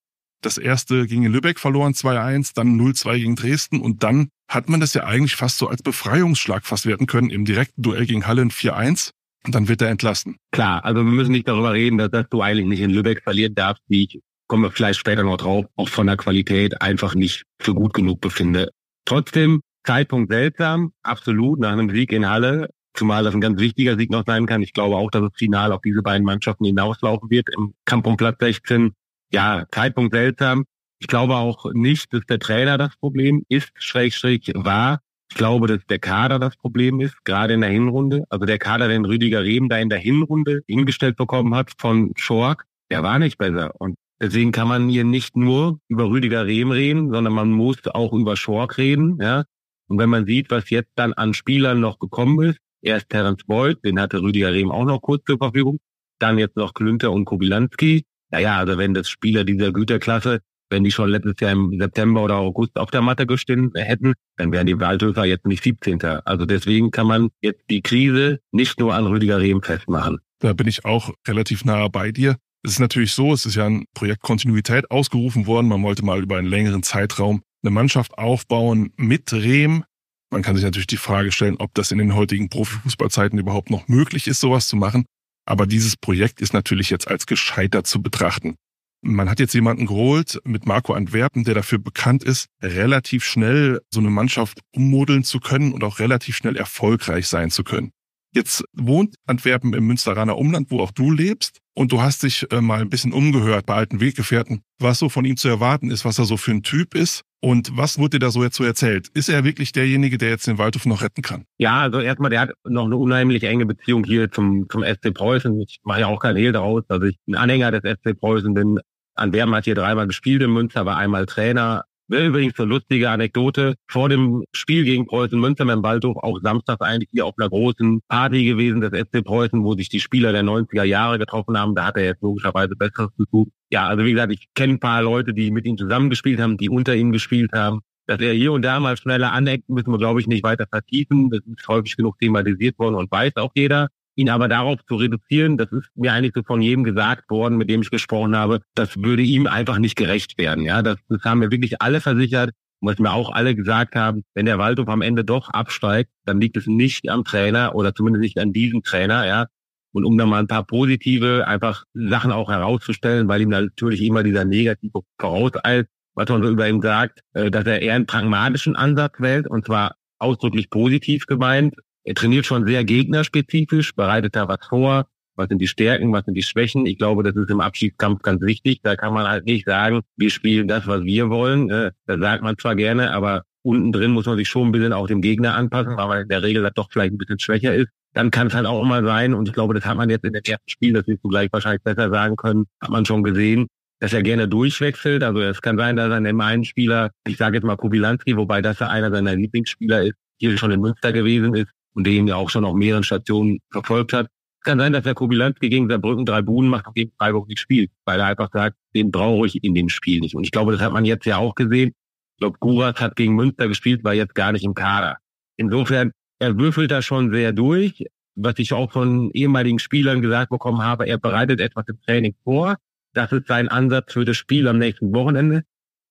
Das 0.41 0.57
erste 0.57 1.05
gegen 1.05 1.25
Lübeck 1.25 1.59
verloren 1.59 1.93
2-1, 1.93 2.51
dann 2.55 2.79
0-2 2.79 3.17
gegen 3.17 3.35
Dresden 3.35 3.81
und 3.81 4.03
dann 4.03 4.29
hat 4.47 4.69
man 4.69 4.79
das 4.79 4.93
ja 4.93 5.03
eigentlich 5.03 5.35
fast 5.35 5.57
so 5.57 5.67
als 5.67 5.83
Befreiungsschlag 5.83 6.65
fast 6.65 6.85
werten 6.85 7.07
können 7.07 7.29
im 7.29 7.43
direkten 7.43 7.81
Duell 7.81 8.05
gegen 8.05 8.25
Halle 8.25 8.43
in 8.43 8.51
4-1 8.51 9.11
und 9.45 9.53
dann 9.53 9.67
wird 9.67 9.81
er 9.81 9.89
entlassen. 9.89 10.37
Klar, 10.51 10.85
also 10.85 11.03
wir 11.03 11.11
müssen 11.11 11.31
nicht 11.31 11.47
darüber 11.47 11.73
reden, 11.73 11.97
dass, 11.97 12.09
dass 12.09 12.29
du 12.29 12.41
eigentlich 12.41 12.67
nicht 12.67 12.79
in 12.79 12.89
Lübeck 12.89 13.21
verlieren 13.23 13.53
darfst, 13.53 13.83
wie 13.87 14.05
ich, 14.05 14.21
kommen 14.47 14.63
wir 14.63 14.71
vielleicht 14.71 14.99
später 14.99 15.23
noch 15.23 15.37
drauf, 15.37 15.65
auch 15.75 15.89
von 15.89 16.07
der 16.07 16.17
Qualität 16.17 16.81
einfach 16.81 17.15
nicht 17.15 17.43
für 17.61 17.73
gut 17.73 17.93
genug 17.93 18.21
befinde. 18.21 18.69
Trotzdem, 19.05 19.61
Zeitpunkt 19.85 20.31
seltsam, 20.31 20.93
absolut, 21.03 21.59
nach 21.59 21.73
einem 21.73 21.89
Sieg 21.89 22.11
in 22.13 22.29
Halle, 22.29 22.69
zumal 22.93 23.23
das 23.23 23.33
ein 23.33 23.41
ganz 23.41 23.59
wichtiger 23.59 23.97
Sieg 23.97 24.09
noch 24.09 24.23
sein 24.25 24.45
kann. 24.45 24.61
Ich 24.61 24.73
glaube 24.73 24.95
auch, 24.95 25.11
dass 25.11 25.23
es 25.23 25.37
final 25.37 25.71
auf 25.71 25.81
diese 25.81 26.01
beiden 26.01 26.25
Mannschaften 26.25 26.65
hinauslaufen 26.65 27.29
wird 27.29 27.47
im 27.55 27.73
Kampf 27.85 28.05
um 28.07 28.17
Platz 28.17 28.37
16 28.39 28.93
ja, 29.31 29.65
Zeitpunkt 29.71 30.13
seltsam. 30.13 30.65
Ich 30.99 31.07
glaube 31.07 31.35
auch 31.35 31.71
nicht, 31.73 32.13
dass 32.13 32.25
der 32.25 32.39
Trainer 32.39 32.77
das 32.77 32.95
Problem 32.97 33.43
ist, 33.47 33.71
schräg, 33.75 34.13
war. 34.55 34.99
Ich 35.31 35.37
glaube, 35.37 35.67
dass 35.67 35.85
der 35.85 35.99
Kader 35.99 36.39
das 36.39 36.57
Problem 36.57 36.99
ist, 36.99 37.23
gerade 37.23 37.53
in 37.53 37.61
der 37.61 37.69
Hinrunde. 37.69 38.25
Also 38.29 38.45
der 38.45 38.57
Kader, 38.57 38.87
den 38.87 39.05
Rüdiger 39.05 39.43
Rehm 39.43 39.69
da 39.69 39.77
in 39.77 39.89
der 39.89 39.99
Hinrunde 39.99 40.61
hingestellt 40.67 41.17
bekommen 41.17 41.53
hat 41.55 41.71
von 41.77 42.13
Schork, 42.15 42.65
der 42.89 43.03
war 43.03 43.19
nicht 43.19 43.37
besser. 43.37 43.73
Und 43.79 43.95
deswegen 44.19 44.51
kann 44.51 44.67
man 44.67 44.89
hier 44.89 45.03
nicht 45.03 45.37
nur 45.37 45.79
über 45.87 46.09
Rüdiger 46.09 46.45
Rehm 46.45 46.71
reden, 46.71 47.11
sondern 47.11 47.33
man 47.33 47.51
muss 47.51 47.77
auch 47.87 48.11
über 48.11 48.35
Schork 48.35 48.77
reden. 48.77 49.19
Ja? 49.21 49.45
Und 49.87 49.99
wenn 49.99 50.09
man 50.09 50.25
sieht, 50.25 50.49
was 50.49 50.69
jetzt 50.71 50.91
dann 50.95 51.13
an 51.13 51.33
Spielern 51.33 51.79
noch 51.79 51.99
gekommen 51.99 52.41
ist, 52.49 52.57
erst 52.81 53.09
Terence 53.09 53.43
Boyd, 53.45 53.83
den 53.85 53.99
hatte 53.99 54.21
Rüdiger 54.21 54.51
Rehm 54.51 54.71
auch 54.71 54.85
noch 54.85 55.01
kurz 55.01 55.23
zur 55.25 55.37
Verfügung, 55.37 55.79
dann 56.17 56.39
jetzt 56.39 56.57
noch 56.57 56.73
Klünter 56.73 57.11
und 57.11 57.25
Kobilanski. 57.25 58.03
Naja, 58.31 58.57
also 58.57 58.77
wenn 58.77 58.93
das 58.93 59.09
Spieler 59.09 59.43
dieser 59.43 59.71
Güterklasse 59.71 60.41
wenn 60.69 60.83
die 60.83 60.91
schon 60.91 61.09
letztes 61.09 61.35
Jahr 61.39 61.51
im 61.51 61.77
September 61.79 62.23
oder 62.23 62.37
August 62.37 62.75
auf 62.75 62.91
der 62.91 63.01
Matte 63.01 63.25
gestanden 63.25 63.71
hätten, 63.75 64.13
dann 64.37 64.51
wären 64.51 64.67
die 64.67 64.79
Waldhöfer 64.79 65.25
jetzt 65.25 65.45
nicht 65.45 65.63
17. 65.63 66.01
Also 66.03 66.45
deswegen 66.45 66.91
kann 66.91 67.07
man 67.07 67.29
jetzt 67.41 67.63
die 67.69 67.81
Krise 67.81 68.39
nicht 68.51 68.79
nur 68.79 68.93
an 68.93 69.07
Rüdiger 69.07 69.39
Rehm 69.39 69.61
festmachen. 69.61 70.19
Da 70.39 70.53
bin 70.53 70.67
ich 70.67 70.85
auch 70.85 71.11
relativ 71.27 71.65
nahe 71.65 71.89
bei 71.89 72.11
dir. 72.11 72.37
Es 72.63 72.73
ist 72.73 72.79
natürlich 72.79 73.13
so, 73.13 73.33
es 73.33 73.45
ist 73.45 73.55
ja 73.55 73.65
ein 73.65 73.85
Projekt 73.93 74.21
Kontinuität 74.21 74.91
ausgerufen 74.91 75.47
worden. 75.47 75.67
Man 75.67 75.83
wollte 75.83 76.03
mal 76.03 76.21
über 76.21 76.37
einen 76.37 76.47
längeren 76.47 76.83
Zeitraum 76.83 77.41
eine 77.63 77.71
Mannschaft 77.71 78.17
aufbauen 78.17 78.93
mit 78.95 79.33
Rehm. 79.33 79.83
Man 80.31 80.43
kann 80.43 80.55
sich 80.55 80.63
natürlich 80.63 80.87
die 80.87 80.97
Frage 80.97 81.31
stellen, 81.31 81.57
ob 81.57 81.73
das 81.73 81.91
in 81.91 81.97
den 81.97 82.15
heutigen 82.15 82.49
Profifußballzeiten 82.49 83.39
überhaupt 83.39 83.69
noch 83.69 83.87
möglich 83.87 84.27
ist, 84.27 84.39
sowas 84.39 84.67
zu 84.67 84.75
machen. 84.75 85.05
Aber 85.49 85.65
dieses 85.65 85.97
Projekt 85.97 86.41
ist 86.41 86.53
natürlich 86.53 86.91
jetzt 86.91 87.07
als 87.07 87.25
gescheitert 87.25 87.87
zu 87.87 88.03
betrachten. 88.03 88.55
Man 89.01 89.29
hat 89.29 89.39
jetzt 89.39 89.55
jemanden 89.55 89.87
geholt 89.87 90.39
mit 90.43 90.67
Marco 90.67 90.93
Antwerpen, 90.93 91.43
der 91.43 91.55
dafür 91.55 91.79
bekannt 91.79 92.23
ist, 92.23 92.49
relativ 92.61 93.25
schnell 93.25 93.81
so 93.89 93.99
eine 93.99 94.11
Mannschaft 94.11 94.59
ummodeln 94.75 95.23
zu 95.23 95.39
können 95.39 95.73
und 95.73 95.83
auch 95.83 95.97
relativ 95.97 96.35
schnell 96.35 96.55
erfolgreich 96.55 97.27
sein 97.27 97.49
zu 97.49 97.63
können. 97.63 97.91
Jetzt 98.33 98.63
wohnt 98.73 99.15
Antwerpen 99.25 99.73
im 99.73 99.87
Münsteraner 99.87 100.37
Umland, 100.37 100.69
wo 100.69 100.79
auch 100.79 100.91
du 100.91 101.11
lebst. 101.11 101.59
Und 101.73 101.91
du 101.91 102.01
hast 102.01 102.23
dich 102.23 102.45
äh, 102.51 102.61
mal 102.61 102.81
ein 102.81 102.89
bisschen 102.89 103.13
umgehört 103.13 103.65
bei 103.65 103.75
alten 103.75 104.01
Weggefährten, 104.01 104.61
was 104.79 104.99
so 104.99 105.07
von 105.07 105.23
ihm 105.23 105.37
zu 105.37 105.47
erwarten 105.47 105.89
ist, 105.89 106.03
was 106.03 106.19
er 106.19 106.25
so 106.25 106.35
für 106.35 106.51
ein 106.51 106.61
Typ 106.61 106.93
ist. 106.93 107.23
Und 107.41 107.75
was 107.77 107.97
wurde 107.97 108.19
dir 108.19 108.25
da 108.25 108.31
so 108.31 108.43
jetzt 108.43 108.57
so 108.57 108.65
erzählt? 108.65 109.07
Ist 109.13 109.29
er 109.29 109.45
wirklich 109.45 109.71
derjenige, 109.71 110.17
der 110.17 110.29
jetzt 110.29 110.45
den 110.45 110.57
Waldhof 110.57 110.85
noch 110.85 111.01
retten 111.01 111.21
kann? 111.21 111.45
Ja, 111.57 111.79
also 111.79 112.01
erstmal, 112.01 112.29
der 112.29 112.41
hat 112.41 112.51
noch 112.67 112.85
eine 112.85 112.97
unheimlich 112.97 113.43
enge 113.43 113.65
Beziehung 113.65 114.03
hier 114.03 114.29
zum, 114.29 114.67
zum 114.69 114.83
SC 114.83 115.13
Preußen. 115.13 115.61
Ich 115.61 115.79
mache 115.83 116.01
ja 116.01 116.07
auch 116.07 116.19
kein 116.19 116.35
Hehl 116.35 116.51
daraus, 116.51 116.83
dass 116.89 117.01
ich 117.03 117.17
ein 117.27 117.35
Anhänger 117.35 117.71
des 117.71 117.81
SC 117.89 118.19
Preußen 118.19 118.53
bin. 118.53 118.79
Antwerpen 119.15 119.55
hat 119.55 119.65
hier 119.65 119.75
dreimal 119.75 120.07
gespielt 120.07 120.41
in 120.41 120.51
Münster, 120.51 120.85
war 120.85 120.97
einmal 120.97 121.25
Trainer. 121.25 121.85
Übrigens 122.09 122.59
eine 122.59 122.69
lustige 122.69 123.11
Anekdote. 123.11 123.75
Vor 123.87 124.09
dem 124.09 124.43
Spiel 124.51 124.83
gegen 124.83 125.05
Preußen 125.05 125.39
Münster 125.39 125.65
dem 125.65 125.83
Waldhof 125.83 126.17
auch 126.17 126.39
samstags 126.41 126.81
eigentlich 126.81 127.09
hier 127.11 127.27
auf 127.27 127.35
einer 127.37 127.49
großen 127.49 128.01
Party 128.07 128.45
gewesen 128.45 128.81
des 128.81 128.99
SC 128.99 129.23
Preußen, 129.23 129.63
wo 129.63 129.75
sich 129.75 129.89
die 129.89 129.99
Spieler 129.99 130.31
der 130.31 130.43
90er 130.43 130.83
Jahre 130.83 131.19
getroffen 131.19 131.55
haben. 131.55 131.75
Da 131.75 131.85
hat 131.85 131.97
er 131.97 132.05
jetzt 132.05 132.23
logischerweise 132.23 132.75
Besseres 132.75 133.11
zu 133.15 133.25
tun. 133.25 133.51
Ja, 133.69 133.87
also 133.87 134.03
wie 134.05 134.13
gesagt, 134.13 134.33
ich 134.33 134.47
kenne 134.55 134.73
ein 134.73 134.79
paar 134.79 135.03
Leute, 135.03 135.35
die 135.35 135.51
mit 135.51 135.65
ihm 135.65 135.77
zusammengespielt 135.77 136.39
haben, 136.39 136.57
die 136.57 136.69
unter 136.69 136.95
ihm 136.95 137.11
gespielt 137.11 137.51
haben. 137.53 137.81
Dass 138.07 138.19
er 138.21 138.33
hier 138.33 138.53
und 138.53 138.63
da 138.63 138.79
mal 138.79 138.97
schneller 138.97 139.31
aneckt, 139.31 139.69
müssen 139.69 139.91
wir, 139.91 139.99
glaube 139.99 140.19
ich, 140.19 140.25
nicht 140.25 140.43
weiter 140.43 140.65
vertiefen. 140.67 141.29
Das 141.29 141.41
ist 141.45 141.67
häufig 141.67 141.95
genug 141.95 142.17
thematisiert 142.17 142.79
worden 142.79 142.95
und 142.95 143.11
weiß 143.11 143.35
auch 143.35 143.51
jeder 143.53 143.89
ihn 144.19 144.29
aber 144.29 144.47
darauf 144.47 144.79
zu 144.85 144.95
reduzieren, 144.95 145.57
das 145.57 145.71
ist 145.71 145.89
mir 145.95 146.11
eigentlich 146.11 146.33
so 146.35 146.43
von 146.43 146.61
jedem 146.61 146.83
gesagt 146.83 147.29
worden, 147.29 147.57
mit 147.57 147.69
dem 147.69 147.81
ich 147.81 147.89
gesprochen 147.89 148.35
habe, 148.35 148.61
das 148.75 149.01
würde 149.01 149.23
ihm 149.23 149.47
einfach 149.47 149.79
nicht 149.79 149.95
gerecht 149.95 150.37
werden. 150.37 150.65
Ja, 150.65 150.81
das, 150.81 150.97
das 151.07 151.23
haben 151.23 151.39
mir 151.39 151.51
wirklich 151.51 151.81
alle 151.81 152.01
versichert, 152.01 152.51
was 152.81 152.99
mir 152.99 153.11
auch 153.11 153.31
alle 153.31 153.55
gesagt 153.55 153.95
haben, 153.95 154.23
wenn 154.33 154.45
der 154.45 154.57
Waldhof 154.57 154.87
am 154.89 155.01
Ende 155.01 155.23
doch 155.23 155.49
absteigt, 155.49 156.11
dann 156.25 156.39
liegt 156.39 156.57
es 156.57 156.67
nicht 156.67 157.09
am 157.09 157.23
Trainer 157.23 157.75
oder 157.75 157.95
zumindest 157.95 158.21
nicht 158.21 158.39
an 158.39 158.53
diesem 158.53 158.83
Trainer, 158.83 159.25
ja. 159.25 159.47
Und 159.91 160.05
um 160.05 160.17
dann 160.17 160.29
mal 160.29 160.39
ein 160.39 160.47
paar 160.47 160.65
positive 160.65 161.47
einfach 161.47 161.83
Sachen 161.93 162.31
auch 162.31 162.49
herauszustellen, 162.49 163.27
weil 163.27 163.41
ihm 163.41 163.49
natürlich 163.49 164.01
immer 164.03 164.23
dieser 164.23 164.45
negative 164.45 165.01
vorauseilt, 165.19 165.87
was 166.13 166.29
man 166.29 166.43
so 166.43 166.49
über 166.49 166.69
ihn 166.69 166.81
sagt, 166.81 167.21
äh, 167.33 167.49
dass 167.49 167.65
er 167.65 167.81
eher 167.81 167.95
einen 167.95 168.05
pragmatischen 168.05 168.75
Ansatz 168.75 169.13
wählt 169.19 169.47
und 169.47 169.65
zwar 169.65 169.95
ausdrücklich 170.19 170.69
positiv 170.69 171.25
gemeint, 171.25 171.75
er 172.09 172.15
trainiert 172.15 172.47
schon 172.47 172.65
sehr 172.65 172.83
gegnerspezifisch, 172.83 173.93
bereitet 173.93 174.35
da 174.35 174.47
was 174.47 174.65
vor. 174.67 175.05
Was 175.35 175.47
sind 175.47 175.59
die 175.59 175.67
Stärken, 175.67 176.11
was 176.11 176.25
sind 176.25 176.33
die 176.33 176.41
Schwächen? 176.41 176.87
Ich 176.87 176.97
glaube, 176.97 177.21
das 177.21 177.35
ist 177.35 177.51
im 177.51 177.61
Abschiedskampf 177.61 178.23
ganz 178.23 178.41
wichtig. 178.41 178.79
Da 178.81 178.95
kann 178.95 179.13
man 179.13 179.27
halt 179.27 179.45
nicht 179.45 179.67
sagen, 179.67 180.01
wir 180.17 180.31
spielen 180.31 180.67
das, 180.67 180.87
was 180.87 181.03
wir 181.03 181.29
wollen. 181.29 181.69
Äh, 181.69 181.91
das 182.07 182.19
sagt 182.19 182.41
man 182.41 182.57
zwar 182.57 182.75
gerne, 182.75 183.11
aber 183.11 183.43
unten 183.61 183.91
drin 183.91 184.09
muss 184.09 184.25
man 184.25 184.37
sich 184.37 184.49
schon 184.49 184.69
ein 184.69 184.71
bisschen 184.71 184.91
auch 184.91 185.05
dem 185.05 185.21
Gegner 185.21 185.53
anpassen, 185.53 185.97
weil 185.97 186.07
man 186.07 186.21
in 186.23 186.29
der 186.29 186.41
Regel 186.41 186.63
das 186.63 186.73
doch 186.73 186.89
vielleicht 186.91 187.13
ein 187.13 187.19
bisschen 187.19 187.37
schwächer 187.37 187.75
ist. 187.75 187.89
Dann 188.15 188.31
kann 188.31 188.47
es 188.47 188.55
halt 188.55 188.65
auch 188.65 188.83
mal 188.83 189.03
sein, 189.03 189.35
und 189.35 189.47
ich 189.47 189.53
glaube, 189.53 189.75
das 189.75 189.85
hat 189.85 189.95
man 189.95 190.09
jetzt 190.09 190.25
in 190.25 190.33
dem 190.33 190.41
ersten 190.43 190.67
Spiel, 190.67 190.93
das 190.93 191.05
wirst 191.05 191.23
du 191.23 191.29
gleich 191.29 191.49
wahrscheinlich 191.51 191.83
besser 191.83 192.09
sagen 192.09 192.37
können, 192.37 192.65
hat 192.81 192.89
man 192.89 193.05
schon 193.05 193.21
gesehen, 193.21 193.67
dass 193.99 194.13
er 194.13 194.23
gerne 194.23 194.47
durchwechselt. 194.47 195.21
Also 195.21 195.41
es 195.41 195.61
kann 195.61 195.77
sein, 195.77 195.95
dass 195.95 196.09
er 196.09 196.17
in 196.17 196.41
einem 196.41 196.63
Spieler, 196.63 197.11
ich 197.27 197.37
sage 197.37 197.57
jetzt 197.57 197.65
mal 197.65 197.77
Kubilanski, 197.77 198.35
wobei 198.35 198.63
das 198.63 198.79
ja 198.79 198.87
einer 198.87 199.11
seiner 199.11 199.35
Lieblingsspieler 199.35 200.01
ist, 200.01 200.15
hier 200.39 200.57
schon 200.57 200.71
in 200.71 200.81
Münster 200.81 201.13
gewesen 201.13 201.53
ist, 201.53 201.69
und 201.93 202.05
den 202.05 202.27
ja 202.27 202.35
auch 202.35 202.49
schon 202.49 202.65
auf 202.65 202.75
mehreren 202.75 203.03
Stationen 203.03 203.59
verfolgt 203.71 204.13
hat. 204.13 204.27
Kann 204.61 204.79
sein, 204.79 204.91
dass 204.91 205.03
der 205.03 205.13
Kobilanski 205.13 205.69
gegen 205.69 205.89
Saarbrücken 205.89 206.25
drei 206.25 206.41
Buden 206.41 206.69
macht 206.69 206.87
und 206.87 206.95
gegen 206.95 207.11
Freiburg 207.17 207.47
nicht 207.47 207.59
spielt, 207.59 207.91
weil 208.05 208.19
er 208.19 208.27
einfach 208.27 208.49
sagt, 208.51 208.75
den 208.93 209.09
brauche 209.09 209.47
ich 209.47 209.63
in 209.63 209.73
dem 209.73 209.87
Spiel 209.89 210.19
nicht. 210.19 210.35
Und 210.35 210.43
ich 210.43 210.51
glaube, 210.51 210.73
das 210.73 210.81
hat 210.81 210.91
man 210.91 211.05
jetzt 211.05 211.25
ja 211.25 211.37
auch 211.37 211.55
gesehen. 211.55 211.89
Ich 212.35 212.39
glaube, 212.39 212.57
Guras 212.59 212.99
hat 212.99 213.15
gegen 213.15 213.35
Münster 213.35 213.67
gespielt, 213.67 214.03
war 214.03 214.13
jetzt 214.13 214.35
gar 214.35 214.51
nicht 214.51 214.65
im 214.65 214.73
Kader. 214.73 215.17
Insofern, 215.55 216.11
er 216.39 216.57
würfelt 216.57 216.91
da 216.91 217.01
schon 217.01 217.31
sehr 217.31 217.53
durch. 217.53 218.05
Was 218.35 218.55
ich 218.57 218.71
auch 218.73 218.91
von 218.91 219.31
ehemaligen 219.31 219.79
Spielern 219.79 220.21
gesagt 220.21 220.49
bekommen 220.49 220.81
habe, 220.81 221.05
er 221.05 221.17
bereitet 221.17 221.59
etwas 221.59 221.85
im 221.87 221.99
Training 222.01 222.35
vor. 222.43 222.75
Das 223.13 223.31
ist 223.31 223.47
sein 223.47 223.67
Ansatz 223.67 224.13
für 224.13 224.23
das 224.23 224.37
Spiel 224.37 224.67
am 224.67 224.77
nächsten 224.77 225.13
Wochenende. 225.13 225.63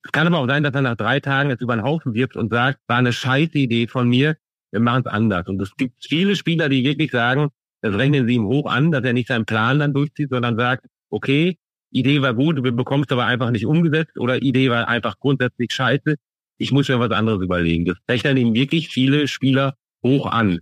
Es 0.05 0.13
kann 0.13 0.27
aber 0.27 0.39
auch 0.39 0.47
sein, 0.47 0.63
dass 0.63 0.75
er 0.75 0.83
nach 0.83 0.97
drei 0.97 1.21
Tagen 1.21 1.51
jetzt 1.51 1.63
über 1.63 1.77
den 1.77 1.85
Haufen 1.85 2.15
wirft 2.15 2.37
und 2.37 2.51
sagt, 2.51 2.81
war 2.87 2.99
eine 2.99 3.13
scheiß 3.13 3.55
Idee 3.55 3.87
von 3.87 4.09
mir, 4.09 4.37
wir 4.71 4.81
machen 4.81 5.03
es 5.07 5.13
anders. 5.13 5.47
Und 5.47 5.61
es 5.61 5.75
gibt 5.77 6.05
viele 6.05 6.37
Spieler, 6.37 6.69
die 6.69 6.85
wirklich 6.85 7.11
sagen, 7.11 7.49
das 7.81 7.95
rechnen 7.95 8.27
sie 8.27 8.35
ihm 8.35 8.47
hoch 8.47 8.71
an, 8.71 8.91
dass 8.91 9.05
er 9.05 9.13
nicht 9.13 9.29
seinen 9.29 9.47
Plan 9.47 9.79
dann 9.79 9.95
durchzieht, 9.95 10.31
sondern 10.31 10.57
sagt, 10.57 10.87
okay, 11.11 11.59
Idee 11.91 12.21
war 12.21 12.35
gut, 12.35 12.63
wir 12.63 12.73
bekommen 12.73 13.05
es 13.07 13.13
aber 13.13 13.27
einfach 13.27 13.51
nicht 13.51 13.67
umgesetzt 13.67 14.19
oder 14.19 14.43
Idee 14.43 14.69
war 14.71 14.89
einfach 14.89 15.19
grundsätzlich 15.19 15.73
scheiße, 15.73 16.17
ich 16.59 16.73
muss 16.73 16.89
mir 16.89 16.99
was 16.99 17.13
anderes 17.13 17.43
überlegen. 17.43 17.85
Das 17.85 17.97
rechnen 18.09 18.37
ihm 18.37 18.55
wirklich 18.55 18.89
viele 18.89 19.29
Spieler 19.29 19.75
hoch 20.03 20.27
an. 20.27 20.59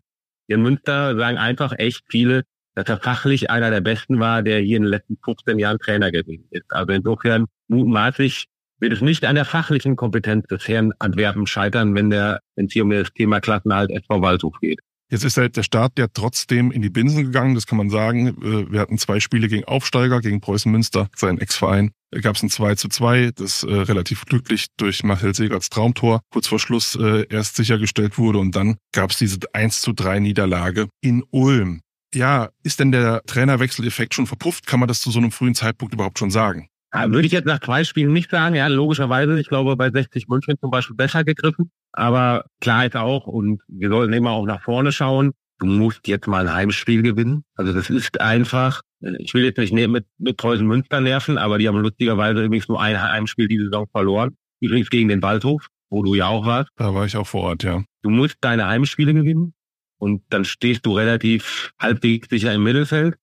In 0.46 0.62
Münster 0.62 1.16
sagen 1.16 1.38
einfach 1.38 1.72
echt 1.78 2.04
viele, 2.08 2.44
dass 2.74 2.88
er 2.88 2.98
fachlich 2.98 3.50
einer 3.50 3.70
der 3.70 3.80
Besten 3.80 4.20
war, 4.20 4.42
der 4.42 4.60
hier 4.60 4.76
in 4.76 4.84
den 4.84 4.90
letzten 4.90 5.16
15 5.24 5.58
Jahren 5.58 5.78
Trainer 5.78 6.12
gewesen 6.12 6.46
ist. 6.50 6.66
Also 6.68 6.92
insofern 6.92 7.46
mutmaßlich 7.68 8.46
wird 8.78 8.92
es 8.92 9.00
nicht 9.00 9.24
an 9.24 9.34
der 9.34 9.44
fachlichen 9.44 9.96
Kompetenz 9.96 10.46
des 10.46 10.66
Herrn 10.68 10.92
Antwerpen 10.98 11.46
scheitern, 11.46 11.94
wenn 11.94 12.10
der, 12.10 12.40
wenn 12.54 12.66
es 12.66 12.72
hier 12.72 12.84
um 12.84 12.90
das 12.90 13.12
Thema 13.12 13.40
Klassenhalt 13.40 13.90
SV 13.90 14.20
Waldhof 14.20 14.58
geht. 14.60 14.80
Jetzt 15.08 15.24
ist 15.24 15.36
halt 15.36 15.56
der 15.56 15.62
Start 15.62 15.92
ja 15.98 16.08
trotzdem 16.12 16.72
in 16.72 16.82
die 16.82 16.90
Binsen 16.90 17.22
gegangen, 17.22 17.54
das 17.54 17.66
kann 17.66 17.78
man 17.78 17.90
sagen. 17.90 18.28
Äh, 18.42 18.72
wir 18.72 18.80
hatten 18.80 18.98
zwei 18.98 19.20
Spiele 19.20 19.46
gegen 19.46 19.64
Aufsteiger, 19.64 20.20
gegen 20.20 20.40
Preußen 20.40 20.70
Münster, 20.70 21.08
sein 21.14 21.38
Ex-Verein. 21.38 21.92
Da 22.10 22.20
gab 22.20 22.36
es 22.36 22.42
ein 22.42 22.50
2 22.50 22.76
zu 22.76 22.88
2, 22.88 23.32
das 23.34 23.62
äh, 23.62 23.72
relativ 23.72 24.24
glücklich 24.26 24.66
durch 24.76 25.02
Michael 25.02 25.34
Segerts 25.34 25.70
Traumtor 25.70 26.20
kurz 26.30 26.46
vor 26.46 26.58
Schluss 26.58 26.96
äh, 26.96 27.26
erst 27.28 27.56
sichergestellt 27.56 28.16
wurde 28.16 28.38
und 28.38 28.54
dann 28.54 28.76
gab 28.92 29.10
es 29.10 29.18
diese 29.18 29.38
1 29.52 29.80
zu 29.80 29.92
3 29.92 30.20
Niederlage 30.20 30.88
in 31.00 31.24
Ulm. 31.30 31.82
Ja, 32.14 32.50
ist 32.62 32.80
denn 32.80 32.92
der 32.92 33.22
Trainerwechseleffekt 33.26 34.14
schon 34.14 34.26
verpufft? 34.26 34.66
Kann 34.66 34.80
man 34.80 34.88
das 34.88 35.00
zu 35.00 35.10
so 35.10 35.18
einem 35.18 35.32
frühen 35.32 35.54
Zeitpunkt 35.54 35.92
überhaupt 35.92 36.18
schon 36.18 36.30
sagen? 36.30 36.68
Würde 36.92 37.26
ich 37.26 37.32
jetzt 37.32 37.46
nach 37.46 37.60
zwei 37.60 37.84
Spielen 37.84 38.12
nicht 38.12 38.30
sagen. 38.30 38.54
Ja, 38.54 38.68
logischerweise. 38.68 39.38
Ich 39.38 39.48
glaube, 39.48 39.76
bei 39.76 39.90
60 39.90 40.28
München 40.28 40.56
zum 40.60 40.70
Beispiel 40.70 40.96
besser 40.96 41.24
gegriffen. 41.24 41.70
Aber 41.92 42.44
klar 42.60 42.86
ist 42.86 42.96
auch, 42.96 43.26
und 43.26 43.60
wir 43.68 43.88
sollten 43.88 44.12
immer 44.12 44.30
auch 44.30 44.46
nach 44.46 44.62
vorne 44.62 44.92
schauen. 44.92 45.32
Du 45.58 45.66
musst 45.66 46.06
jetzt 46.06 46.26
mal 46.26 46.46
ein 46.46 46.54
Heimspiel 46.54 47.02
gewinnen. 47.02 47.44
Also 47.54 47.72
das 47.72 47.90
ist 47.90 48.20
einfach. 48.20 48.82
Ich 49.18 49.32
will 49.34 49.44
jetzt 49.44 49.58
nicht 49.58 49.72
mit, 49.72 50.06
mit 50.18 50.36
Preußen 50.36 50.66
Münster 50.66 51.00
nerven, 51.00 51.38
aber 51.38 51.58
die 51.58 51.68
haben 51.68 51.78
lustigerweise 51.78 52.44
übrigens 52.44 52.68
nur 52.68 52.80
ein 52.80 53.00
Heimspiel 53.00 53.48
die 53.48 53.58
Saison 53.58 53.86
verloren. 53.90 54.36
Übrigens 54.60 54.90
gegen 54.90 55.08
den 55.08 55.22
Waldhof, 55.22 55.68
wo 55.90 56.02
du 56.02 56.14
ja 56.14 56.26
auch 56.26 56.46
warst. 56.46 56.70
Da 56.76 56.94
war 56.94 57.06
ich 57.06 57.16
auch 57.16 57.26
vor 57.26 57.42
Ort, 57.42 57.62
ja. 57.62 57.82
Du 58.02 58.10
musst 58.10 58.36
deine 58.40 58.66
Heimspiele 58.66 59.14
gewinnen. 59.14 59.54
Und 59.98 60.22
dann 60.28 60.44
stehst 60.44 60.84
du 60.84 60.92
relativ 60.92 61.72
halbwegs 61.80 62.28
sicher 62.28 62.52
im 62.52 62.62
Mittelfeld. 62.62 63.16